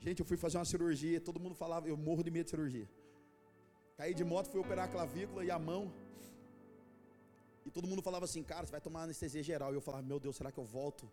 [0.00, 2.88] Gente, eu fui fazer uma cirurgia, todo mundo falava, eu morro de medo de cirurgia.
[3.96, 5.92] Caí de moto, fui operar a clavícula e a mão.
[7.68, 9.72] E todo mundo falava assim, cara, você vai tomar anestesia geral.
[9.72, 11.06] E eu falava, meu Deus, será que eu volto?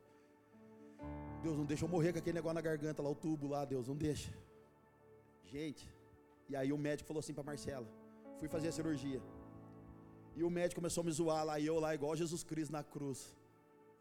[1.43, 3.89] Deus, não deixa eu morrer com aquele negócio na garganta lá, o tubo lá, Deus,
[3.89, 4.32] não deixa.
[5.43, 5.86] Gente,
[6.49, 7.88] e aí o médico falou assim para Marcela,
[8.39, 9.22] fui fazer a cirurgia.
[10.34, 12.84] E o médico começou a me zoar lá, e eu lá, igual Jesus Cristo na
[12.84, 13.36] cruz.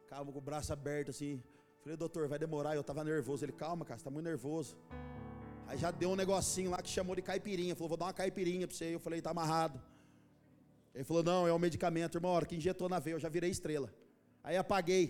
[0.09, 1.43] Calma, com o braço aberto assim.
[1.83, 2.75] Falei, doutor, vai demorar.
[2.75, 3.45] Eu estava nervoso.
[3.45, 4.77] Ele, calma, cara, você está muito nervoso.
[5.67, 7.75] Aí já deu um negocinho lá que chamou de caipirinha.
[7.75, 8.95] Falou, vou dar uma caipirinha para você.
[8.95, 9.81] Eu falei, tá amarrado.
[10.95, 12.31] Ele falou, não, é um medicamento, irmão.
[12.31, 13.93] A hora que injetou na veia, eu já virei estrela.
[14.43, 15.05] Aí apaguei.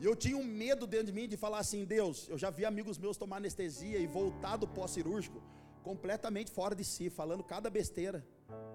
[0.00, 2.64] E eu tinha um medo dentro de mim de falar assim, Deus, eu já vi
[2.64, 5.42] amigos meus tomar anestesia e voltar do pós-cirúrgico
[5.82, 8.24] completamente fora de si, falando cada besteira.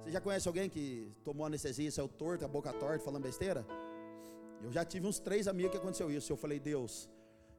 [0.02, 3.66] Você já conhece alguém que tomou anestesia saiu torto, a boca torta, falando besteira?
[4.62, 6.32] Eu já tive uns três amigos que aconteceu isso.
[6.32, 7.10] Eu falei, Deus,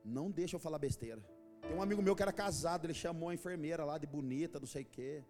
[0.05, 1.23] não deixa eu falar besteira.
[1.63, 4.67] Tem um amigo meu que era casado, ele chamou a enfermeira lá de bonita, não
[4.67, 5.23] sei o quê.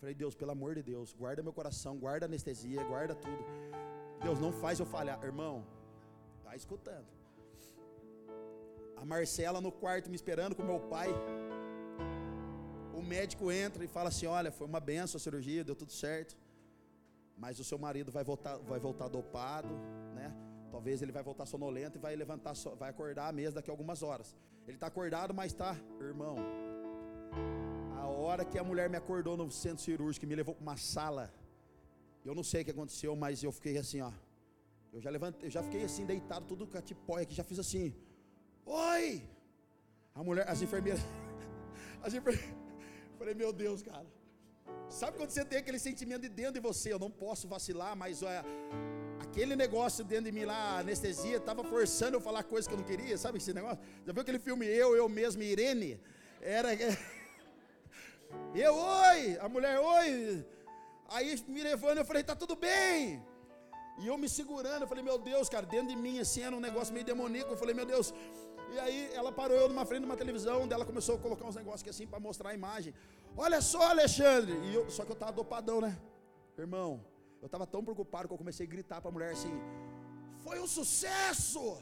[0.00, 3.44] Falei, Deus, pelo amor de Deus, guarda meu coração, guarda anestesia, guarda tudo.
[4.22, 5.22] Deus, não faz eu falhar.
[5.22, 5.64] Irmão,
[6.42, 7.06] tá escutando.
[8.96, 11.08] A Marcela no quarto me esperando com meu pai.
[12.94, 16.36] O médico entra e fala assim: Olha, foi uma benção a cirurgia, deu tudo certo.
[17.36, 19.68] Mas o seu marido vai voltar, vai voltar dopado,
[20.14, 20.34] né?
[20.70, 24.34] Talvez ele vai voltar sonolento e vai levantar, vai acordar mesa daqui a algumas horas.
[24.66, 26.36] Ele está acordado, mas está, irmão.
[28.30, 31.24] Hora que a mulher me acordou no centro cirúrgico e me levou para uma sala,
[32.24, 34.12] eu não sei o que aconteceu, mas eu fiquei assim, ó.
[34.92, 37.58] Eu já levantei, eu já fiquei assim deitado, tudo com a tipóia aqui, já fiz
[37.58, 37.92] assim.
[38.64, 39.28] Oi!
[40.14, 41.00] A mulher, as enfermeiras,
[42.04, 42.54] as enfermeiras,
[43.18, 44.06] falei, meu Deus, cara.
[44.88, 48.22] Sabe quando você tem aquele sentimento de dentro de você, eu não posso vacilar, mas
[48.22, 48.44] é,
[49.18, 52.86] aquele negócio dentro de mim lá, anestesia, estava forçando eu falar coisas que eu não
[52.92, 53.80] queria, sabe esse negócio?
[54.06, 56.00] Já viu aquele filme Eu, Eu Mesmo Irene?
[56.40, 56.68] Era.
[58.54, 59.38] Eu, oi!
[59.40, 60.46] A mulher, oi!
[61.08, 63.22] Aí me levando, eu falei, tá tudo bem.
[63.98, 66.60] E eu me segurando, eu falei, meu Deus, cara, dentro de mim, assim, era um
[66.60, 67.52] negócio meio demoníaco.
[67.52, 68.14] Eu falei, meu Deus,
[68.72, 71.44] e aí ela parou eu numa frente de uma televisão, onde ela começou a colocar
[71.44, 72.94] uns negócios aqui assim para mostrar a imagem.
[73.36, 74.52] Olha só, Alexandre!
[74.64, 75.98] E eu, só que eu estava dopadão, né?
[76.56, 77.04] Irmão,
[77.42, 79.52] eu estava tão preocupado que eu comecei a gritar para a mulher assim:
[80.44, 81.78] Foi um sucesso!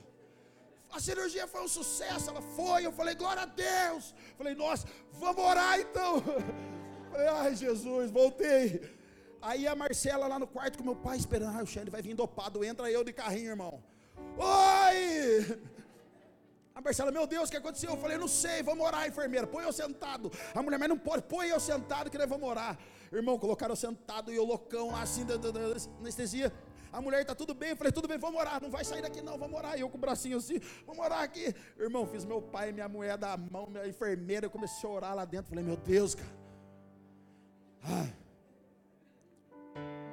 [0.91, 2.87] A cirurgia foi um sucesso, ela foi.
[2.87, 4.15] Eu falei, glória a Deus.
[4.37, 6.23] Falei, nossa, vamos orar então.
[7.11, 8.97] Falei, ai Jesus, voltei.
[9.41, 11.57] Aí a Marcela lá no quarto com meu pai esperando.
[11.57, 12.65] Ah, o Xande vai vir dopado.
[12.65, 13.83] Entra eu de carrinho, irmão.
[14.37, 15.61] Oi!
[16.75, 17.91] A Marcela, meu Deus, o que aconteceu?
[17.91, 19.47] Eu falei, não sei, vamos orar, enfermeira.
[19.47, 20.31] Põe eu sentado.
[20.55, 22.79] A mulher, mas não pode, põe eu sentado que nós vamos orar.
[23.13, 25.61] Irmão, colocaram eu sentado e eu loucão lá assim, da, da, da
[25.99, 26.53] anestesia.
[26.93, 29.21] A mulher está tudo bem, eu falei, tudo bem, vamos orar, não vai sair daqui
[29.21, 29.77] não, vamos orar.
[29.77, 31.55] E eu com o bracinho assim, vamos orar aqui.
[31.79, 35.25] Irmão, fiz meu pai minha mulher da mão, minha enfermeira, eu comecei a orar lá
[35.25, 35.51] dentro.
[35.51, 36.39] Falei, meu Deus, cara.
[37.85, 38.09] Ah.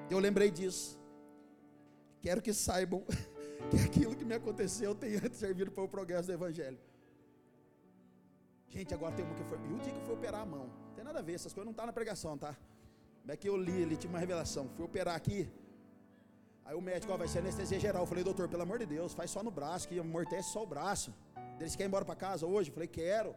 [0.09, 0.99] Eu lembrei disso.
[2.21, 3.03] Quero que saibam
[3.71, 6.79] que aquilo que me aconteceu antes servido para o progresso do Evangelho.
[8.69, 9.57] Gente, agora tem uma que foi.
[9.57, 10.65] E o dia que fui operar a mão?
[10.87, 12.55] Não tem nada a ver, essas coisas não estão tá na pregação, tá?
[13.21, 14.67] Como é que eu li, ele tinha uma revelação.
[14.75, 15.47] Fui operar aqui.
[16.65, 18.03] Aí o médico, ó, vai ser anestesia geral.
[18.03, 20.65] Eu falei, doutor, pelo amor de Deus, faz só no braço, que amortece só o
[20.65, 21.13] braço.
[21.59, 22.69] Eles querem ir embora para casa hoje?
[22.69, 23.35] Eu falei, quero.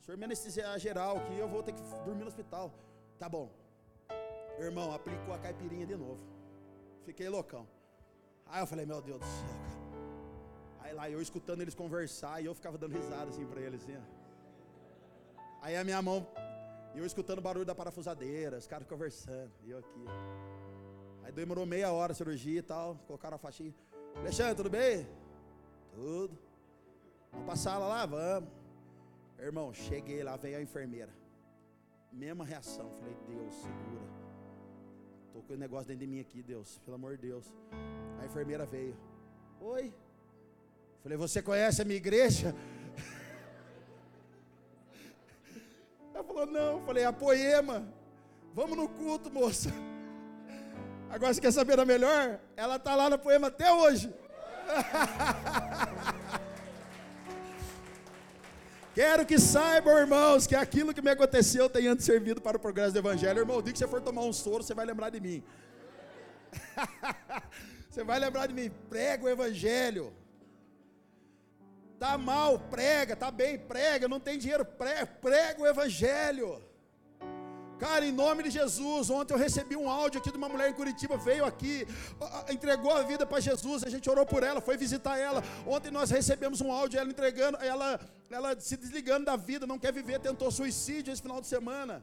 [0.00, 2.72] O senhor me anestesia geral, que eu vou ter que dormir no hospital.
[3.18, 3.50] Tá bom.
[4.58, 6.20] Irmão, aplicou a caipirinha de novo.
[7.04, 7.66] Fiquei loucão.
[8.46, 9.86] Aí eu falei, meu Deus do céu, cara.
[10.80, 13.96] Aí lá eu escutando eles conversar e eu ficava dando risada assim para eles, assim.
[15.62, 16.26] Aí a minha mão,
[16.94, 20.04] eu escutando o barulho da parafusadeira, os caras conversando, e eu aqui.
[21.26, 23.74] Aí demorou meia hora a cirurgia e tal, colocaram a faixinha.
[24.14, 25.04] Alexandre, tudo bem?
[25.92, 26.38] Tudo.
[27.32, 28.06] Vamos passar sala lá?
[28.06, 28.48] Vamos.
[29.36, 31.12] Irmão, cheguei lá, veio a enfermeira.
[32.12, 32.88] Mesma reação.
[33.00, 34.06] Falei, Deus, segura.
[35.32, 36.78] Tô com o negócio dentro de mim aqui, Deus.
[36.84, 37.52] Pelo amor de Deus.
[38.20, 38.96] A enfermeira veio.
[39.60, 39.92] Oi.
[41.02, 42.54] Falei, você conhece a minha igreja?
[46.14, 46.86] Ela falou, não.
[46.86, 47.92] Falei, a poema.
[48.54, 49.70] Vamos no culto, moça.
[51.16, 52.38] Agora você quer saber a melhor?
[52.54, 54.12] Ela está lá na poema até hoje.
[58.94, 62.92] Quero que saibam, irmãos, que aquilo que me aconteceu tem antes servido para o progresso
[62.92, 63.38] do Evangelho.
[63.38, 65.42] Irmão, diga que você for tomar um soro, você vai lembrar de mim.
[67.90, 68.70] Você vai lembrar de mim.
[68.90, 70.12] Prega o Evangelho.
[71.98, 73.16] Tá mal, prega.
[73.16, 74.06] Tá bem, prega.
[74.06, 76.62] Não tem dinheiro, prega, prega o Evangelho.
[77.78, 80.72] Cara, em nome de Jesus, ontem eu recebi um áudio aqui de uma mulher em
[80.72, 81.86] Curitiba, veio aqui,
[82.50, 85.42] entregou a vida para Jesus, a gente orou por ela, foi visitar ela.
[85.66, 88.00] Ontem nós recebemos um áudio, ela entregando, ela,
[88.30, 92.02] ela se desligando da vida, não quer viver, tentou suicídio esse final de semana.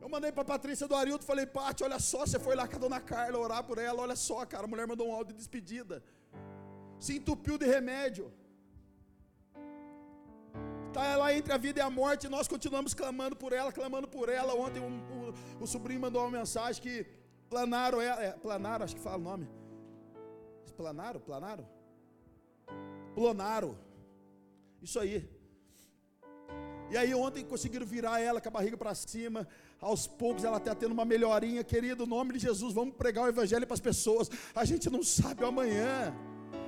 [0.00, 2.78] Eu mandei para Patrícia do Arilto, falei, Pati, olha só, você foi lá com a
[2.78, 6.02] dona Carla orar por ela, olha só, cara, a mulher mandou um áudio de despedida.
[6.98, 8.32] Se entupiu de remédio.
[10.94, 14.06] Está lá entre a vida e a morte, e nós continuamos clamando por ela, clamando
[14.06, 14.54] por ela.
[14.54, 14.80] Ontem
[15.60, 17.04] o sobrinho mandou uma mensagem que
[17.50, 19.48] planaram ela, é, planaram, acho que fala o nome.
[20.76, 21.66] Planaram, planaram?
[23.12, 23.76] Plonaro.
[24.80, 25.28] Isso aí.
[26.88, 29.48] E aí ontem conseguiram virar ela com a barriga para cima.
[29.80, 32.06] Aos poucos ela está tendo uma melhorinha, querido.
[32.06, 34.30] No nome de Jesus, vamos pregar o evangelho para as pessoas.
[34.54, 36.14] A gente não sabe o amanhã.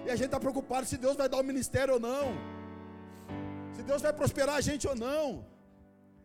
[0.05, 2.56] E a gente está preocupado se Deus vai dar o ministério ou não
[3.87, 5.47] Deus vai prosperar a gente ou não.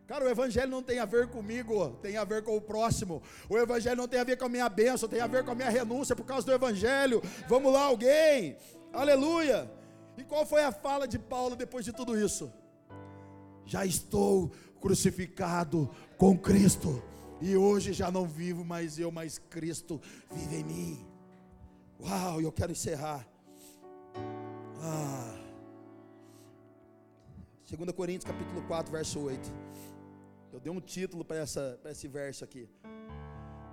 [0.06, 3.22] Cara, o Evangelho não tem a ver comigo, tem a ver com o próximo.
[3.48, 5.54] O Evangelho não tem a ver com a minha bênção, tem a ver com a
[5.54, 7.22] minha renúncia por causa do Evangelho.
[7.48, 8.56] Vamos lá, alguém.
[8.92, 9.70] Aleluia.
[10.18, 12.52] E qual foi a fala de Paulo depois de tudo isso?
[13.64, 14.50] Já estou
[14.80, 15.88] crucificado
[16.18, 17.02] com Cristo.
[17.40, 20.00] E hoje já não vivo mais eu, mas Cristo
[20.30, 21.06] vive em mim.
[22.00, 23.26] Uau, eu quero encerrar.
[24.80, 25.41] Ah.
[27.76, 29.50] 2 Coríntios capítulo 4, verso 8.
[30.52, 32.68] Eu dei um título para esse verso aqui.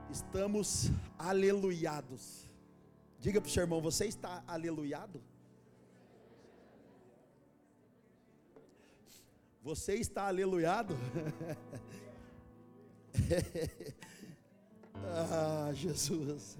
[0.10, 2.46] Estamos aleluiados.
[3.20, 5.22] Diga para o seu irmão, você está aleluiado?
[9.62, 10.96] Você está aleluiado?
[15.04, 16.58] ah, Jesus.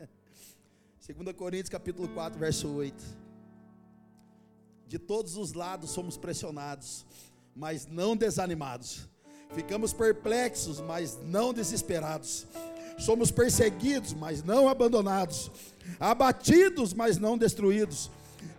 [1.00, 3.02] 2 Coríntios capítulo 4, verso 8.
[4.86, 7.04] De todos os lados somos pressionados,
[7.54, 9.08] mas não desanimados.
[9.54, 12.46] Ficamos perplexos, mas não desesperados.
[12.98, 15.50] Somos perseguidos, mas não abandonados.
[15.98, 18.10] Abatidos, mas não destruídos.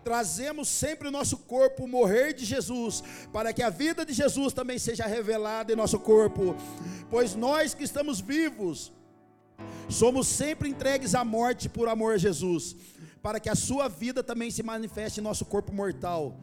[0.03, 3.03] Trazemos sempre o nosso corpo morrer de Jesus,
[3.33, 6.55] para que a vida de Jesus também seja revelada em nosso corpo.
[7.09, 8.91] Pois nós que estamos vivos,
[9.89, 12.75] somos sempre entregues à morte por amor a Jesus
[13.25, 16.37] para que a sua vida também se manifeste em nosso corpo mortal,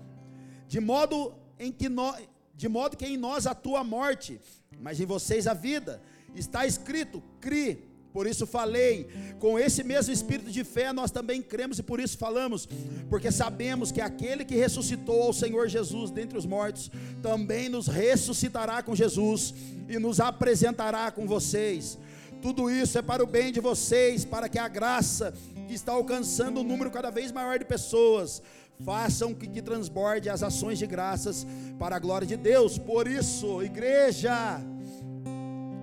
[0.66, 2.20] de modo em que nós,
[2.56, 4.40] de modo que em nós atua a morte,
[4.80, 6.02] mas em vocês a vida.
[6.34, 7.88] Está escrito: cri.
[8.12, 9.08] Por isso falei,
[9.38, 12.68] com esse mesmo espírito de fé nós também cremos e por isso falamos,
[13.08, 16.90] porque sabemos que aquele que ressuscitou ao Senhor Jesus dentre os mortos,
[17.22, 19.54] também nos ressuscitará com Jesus
[19.88, 21.96] e nos apresentará com vocês.
[22.42, 25.32] Tudo isso é para o bem de vocês, para que a graça
[25.72, 28.42] que está alcançando um número cada vez maior de pessoas,
[28.84, 31.46] façam que, que transborde as ações de graças
[31.78, 32.76] para a glória de Deus.
[32.76, 34.60] Por isso, igreja,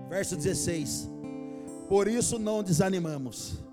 [0.08, 1.10] verso 16:
[1.88, 3.64] Por isso não desanimamos,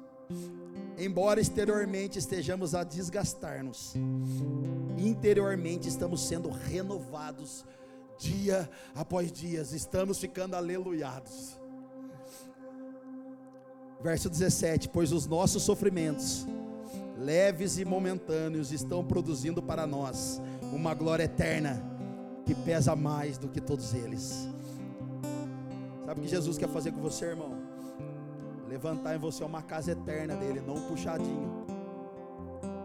[0.97, 3.93] embora exteriormente estejamos a desgastar-nos,
[4.97, 7.63] interiormente estamos sendo renovados
[8.19, 11.61] dia após dia, estamos ficando aleluiados.
[14.03, 16.47] Verso 17: Pois os nossos sofrimentos,
[17.19, 20.41] leves e momentâneos, estão produzindo para nós
[20.73, 21.83] uma glória eterna
[22.45, 24.49] que pesa mais do que todos eles.
[26.05, 27.57] Sabe o que Jesus quer fazer com você, irmão?
[28.69, 31.67] Levantar em você uma casa eterna dele, não um puxadinho,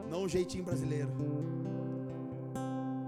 [0.09, 1.12] não um jeitinho brasileiro.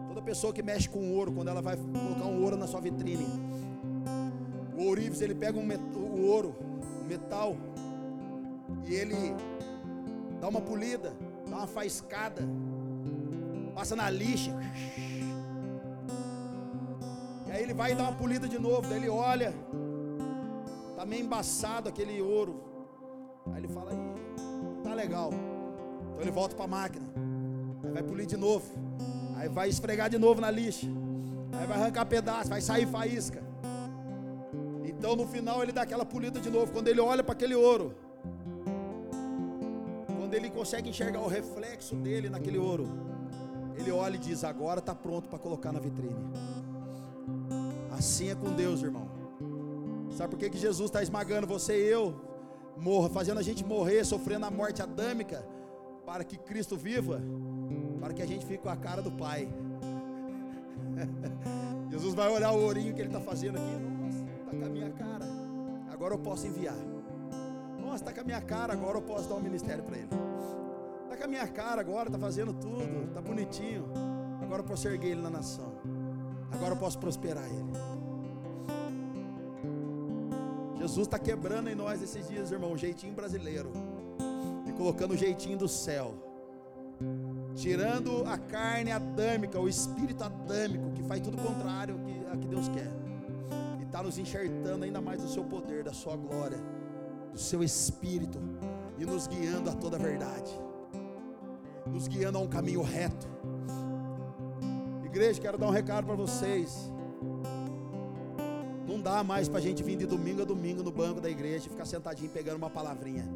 [0.08, 3.26] Toda pessoa que mexe com ouro, quando ela vai colocar um ouro na sua vitrine,
[4.78, 6.56] o ourives ele pega um o ouro,
[7.01, 7.56] o metal,
[8.86, 9.36] e ele
[10.39, 11.13] dá uma polida,
[11.49, 12.41] dá uma faiscada,
[13.74, 14.51] passa na lixa.
[17.47, 18.88] E aí ele vai dá uma polida de novo.
[18.88, 19.53] Daí ele olha,
[20.95, 22.61] tá meio embaçado aquele ouro.
[23.52, 23.91] Aí ele fala,
[24.84, 25.31] tá legal.
[26.11, 27.06] Então ele volta para a máquina.
[27.84, 28.65] Aí vai polir de novo.
[29.35, 30.88] Aí vai esfregar de novo na lixa.
[31.60, 33.43] Aí vai arrancar pedaço, vai sair faísca.
[34.84, 36.72] Então no final ele dá aquela polida de novo.
[36.72, 37.93] Quando ele olha para aquele ouro,
[40.34, 42.88] quando ele consegue enxergar o reflexo dele naquele ouro,
[43.77, 46.15] ele olha e diz: Agora está pronto para colocar na vitrine.
[47.91, 49.07] Assim é com Deus, irmão.
[50.18, 52.15] Sabe por que, que Jesus está esmagando você e eu,
[52.76, 55.45] morra, fazendo a gente morrer, sofrendo a morte adâmica,
[56.03, 57.22] para que Cristo viva,
[57.99, 59.47] para que a gente fique com a cara do Pai.
[61.91, 63.72] Jesus vai olhar o ourinho que ele está fazendo aqui.
[63.72, 65.26] Nossa, está com a minha cara.
[65.91, 66.93] Agora eu posso enviar.
[67.94, 70.10] Nossa, está com a minha cara, agora eu posso dar um ministério para ele.
[71.03, 73.86] Está com a minha cara agora, está fazendo tudo, está bonitinho.
[74.41, 75.72] Agora eu posso erguer ele na nação.
[76.52, 77.72] Agora eu posso prosperar ele.
[80.80, 83.72] Jesus está quebrando em nós esses dias, irmão, o jeitinho brasileiro
[84.65, 86.15] e colocando o jeitinho do céu,
[87.53, 91.99] tirando a carne adâmica, o espírito adâmico que faz tudo contrário
[92.32, 92.90] ao que Deus quer,
[93.80, 96.57] e está nos enxertando ainda mais do seu poder, da sua glória
[97.34, 98.39] do seu espírito
[98.97, 100.51] e nos guiando a toda a verdade,
[101.88, 103.27] nos guiando a um caminho reto.
[105.03, 106.91] Igreja, quero dar um recado para vocês.
[108.88, 111.65] Não dá mais para a gente vir de domingo a domingo no banco da igreja
[111.68, 113.27] e ficar sentadinho pegando uma palavrinha.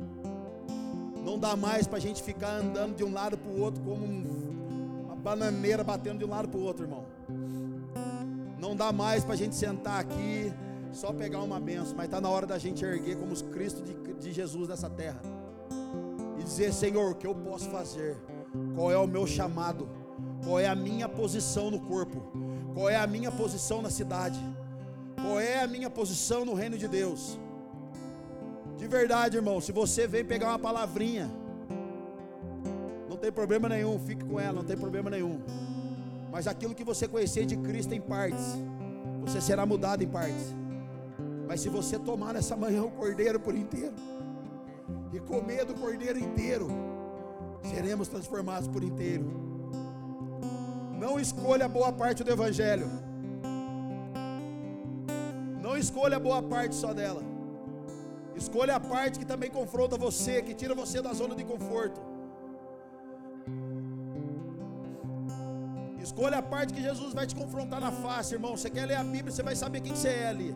[1.24, 4.06] Não dá mais para a gente ficar andando de um lado para o outro como
[4.06, 7.06] uma bananeira batendo de um lado para o outro, irmão.
[8.60, 10.54] Não dá mais para a gente sentar aqui
[10.92, 13.94] só pegar uma benção, mas está na hora da gente erguer como os Cristo de,
[14.14, 15.22] de Jesus nessa terra
[16.40, 18.18] e dizer: Senhor, o que eu posso fazer?
[18.76, 19.88] Qual é o meu chamado?
[20.44, 22.22] Qual é a minha posição no corpo?
[22.74, 24.40] Qual é a minha posição na cidade?
[25.22, 27.40] Qual é a minha posição no reino de Deus?
[28.78, 31.30] De verdade, irmão, se você vem pegar uma palavrinha,
[33.10, 35.42] não tem problema nenhum, fique com ela, não tem problema nenhum.
[36.32, 38.46] Mas aquilo que você conhecer de Cristo em partes,
[39.22, 40.56] você será mudado em partes.
[41.48, 43.96] Mas se você tomar nessa manhã o cordeiro por inteiro
[45.14, 46.68] e comer do cordeiro inteiro,
[47.64, 49.26] seremos transformados por inteiro.
[51.04, 52.90] Não escolha boa parte do evangelho.
[55.62, 57.24] Não escolha boa parte só dela.
[58.36, 62.00] Escolha a parte que também confronta você, que tira você da zona de conforto.
[66.02, 68.56] Escolha a parte que Jesus vai te confrontar na face, irmão.
[68.58, 70.56] Você quer ler a Bíblia, você vai saber quem você é ali.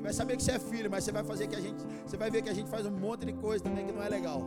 [0.00, 2.16] Você vai saber que você é filho, mas você vai fazer que a gente, você
[2.16, 4.42] vai ver que a gente faz um monte de coisa também que não é legal.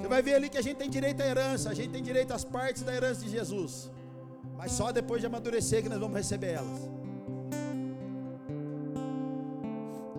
[0.00, 2.32] Você vai ver ali que a gente tem direito à herança, a gente tem direito
[2.34, 3.92] às partes da herança de Jesus.
[4.56, 6.90] Mas só depois de amadurecer que nós vamos receber elas.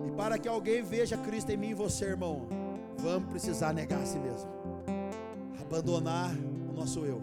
[0.06, 2.48] E para que alguém veja Cristo em mim e você, irmão,
[2.96, 4.50] vamos precisar negar a si mesmo.
[5.60, 7.20] Abandonar o nosso eu.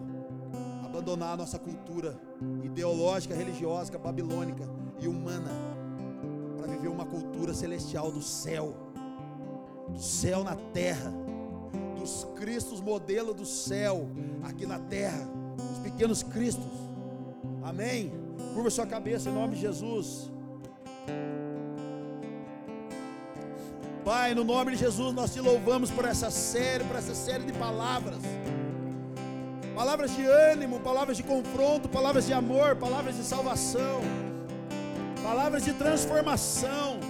[0.84, 2.16] Abandonar a nossa cultura
[2.62, 4.68] ideológica, religiosa, babilônica
[5.00, 5.73] e humana
[6.64, 8.74] para viver uma cultura celestial do céu,
[9.86, 11.12] do céu na terra,
[11.98, 14.08] dos Cristos modelo do céu
[14.42, 15.28] aqui na terra,
[15.72, 16.72] os pequenos Cristos.
[17.62, 18.10] Amém.
[18.54, 20.30] Curva sua cabeça em nome de Jesus.
[24.02, 27.52] Pai, no nome de Jesus, nós te louvamos por essa série, por essa série de
[27.52, 28.22] palavras.
[29.74, 34.00] Palavras de ânimo, palavras de confronto, palavras de amor, palavras de salvação
[35.24, 37.00] palavras de transformação.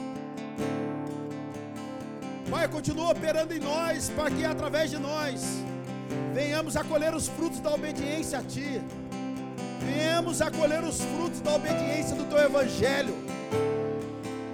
[2.48, 5.42] Pai, continua operando em nós, para que através de nós
[6.32, 8.80] venhamos a colher os frutos da obediência a Ti,
[9.80, 13.14] venhamos a colher os frutos da obediência do Teu Evangelho.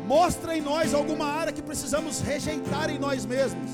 [0.06, 3.70] Mostra em nós alguma área que precisamos rejeitar em nós mesmos.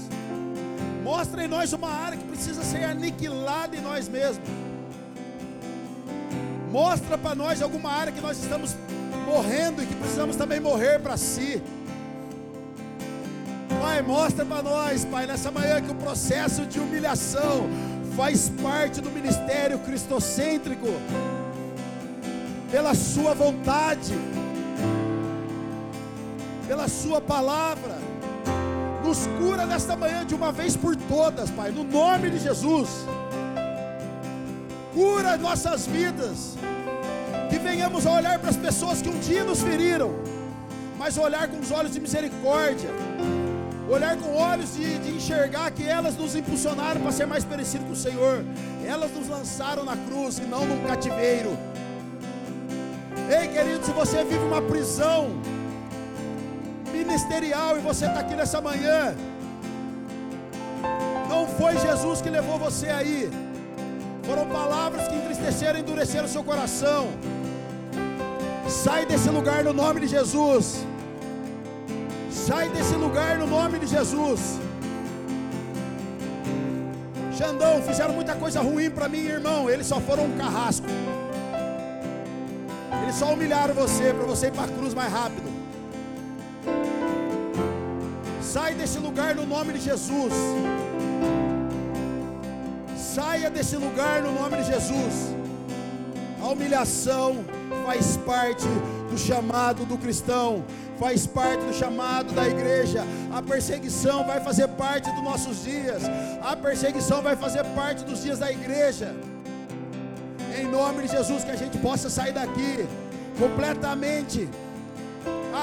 [1.05, 4.49] Mostra em nós uma área que precisa ser aniquilada em nós mesmos.
[6.73, 8.75] Mostra para nós alguma área que nós estamos
[9.27, 11.61] morrendo e que precisamos também morrer para si.
[13.81, 17.69] Pai, mostra para nós, Pai, nessa manhã que o processo de humilhação
[18.17, 20.87] faz parte do ministério cristocêntrico,
[22.71, 24.15] pela Sua vontade,
[26.67, 27.97] pela Sua palavra.
[29.05, 32.89] Nos cura nesta manhã de uma vez por todas, Pai, no nome de Jesus.
[34.95, 36.57] Cura nossas vidas
[37.57, 40.11] que venhamos a olhar para as pessoas que um dia nos feriram,
[40.99, 42.91] mas olhar com os olhos de misericórdia,
[43.89, 47.93] olhar com olhos de, de enxergar que elas nos impulsionaram para ser mais parecido com
[47.93, 48.45] o Senhor,
[48.85, 51.57] elas nos lançaram na cruz e não num cativeiro.
[53.31, 55.31] Ei, querido, se você vive uma prisão
[56.93, 59.15] ministerial e você está aqui nessa manhã,
[61.31, 63.31] não foi Jesus que levou você aí,
[64.25, 67.09] foram palavras que entristeceram e endureceram seu coração.
[68.69, 70.85] Sai desse lugar no nome de Jesus.
[72.31, 74.59] Sai desse lugar no nome de Jesus.
[77.37, 79.69] Xandão, fizeram muita coisa ruim para mim, irmão.
[79.69, 80.87] Eles só foram um carrasco.
[83.03, 85.49] Eles só humilharam você para você ir para a cruz mais rápido.
[88.43, 90.33] Sai desse lugar no nome de Jesus.
[92.97, 95.35] Saia desse lugar no nome de Jesus.
[96.47, 97.45] A humilhação
[97.85, 98.69] faz parte
[99.11, 100.65] do chamado do cristão,
[100.97, 103.03] faz parte do chamado da igreja.
[103.33, 106.03] A perseguição vai fazer parte dos nossos dias,
[106.41, 109.13] a perseguição vai fazer parte dos dias da igreja.
[110.57, 112.87] Em nome de Jesus, que a gente possa sair daqui
[113.41, 114.49] completamente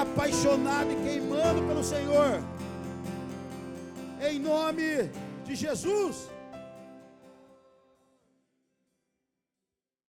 [0.02, 2.42] apaixonado e queimando pelo Senhor.
[4.20, 5.08] Em nome
[5.46, 6.33] de Jesus.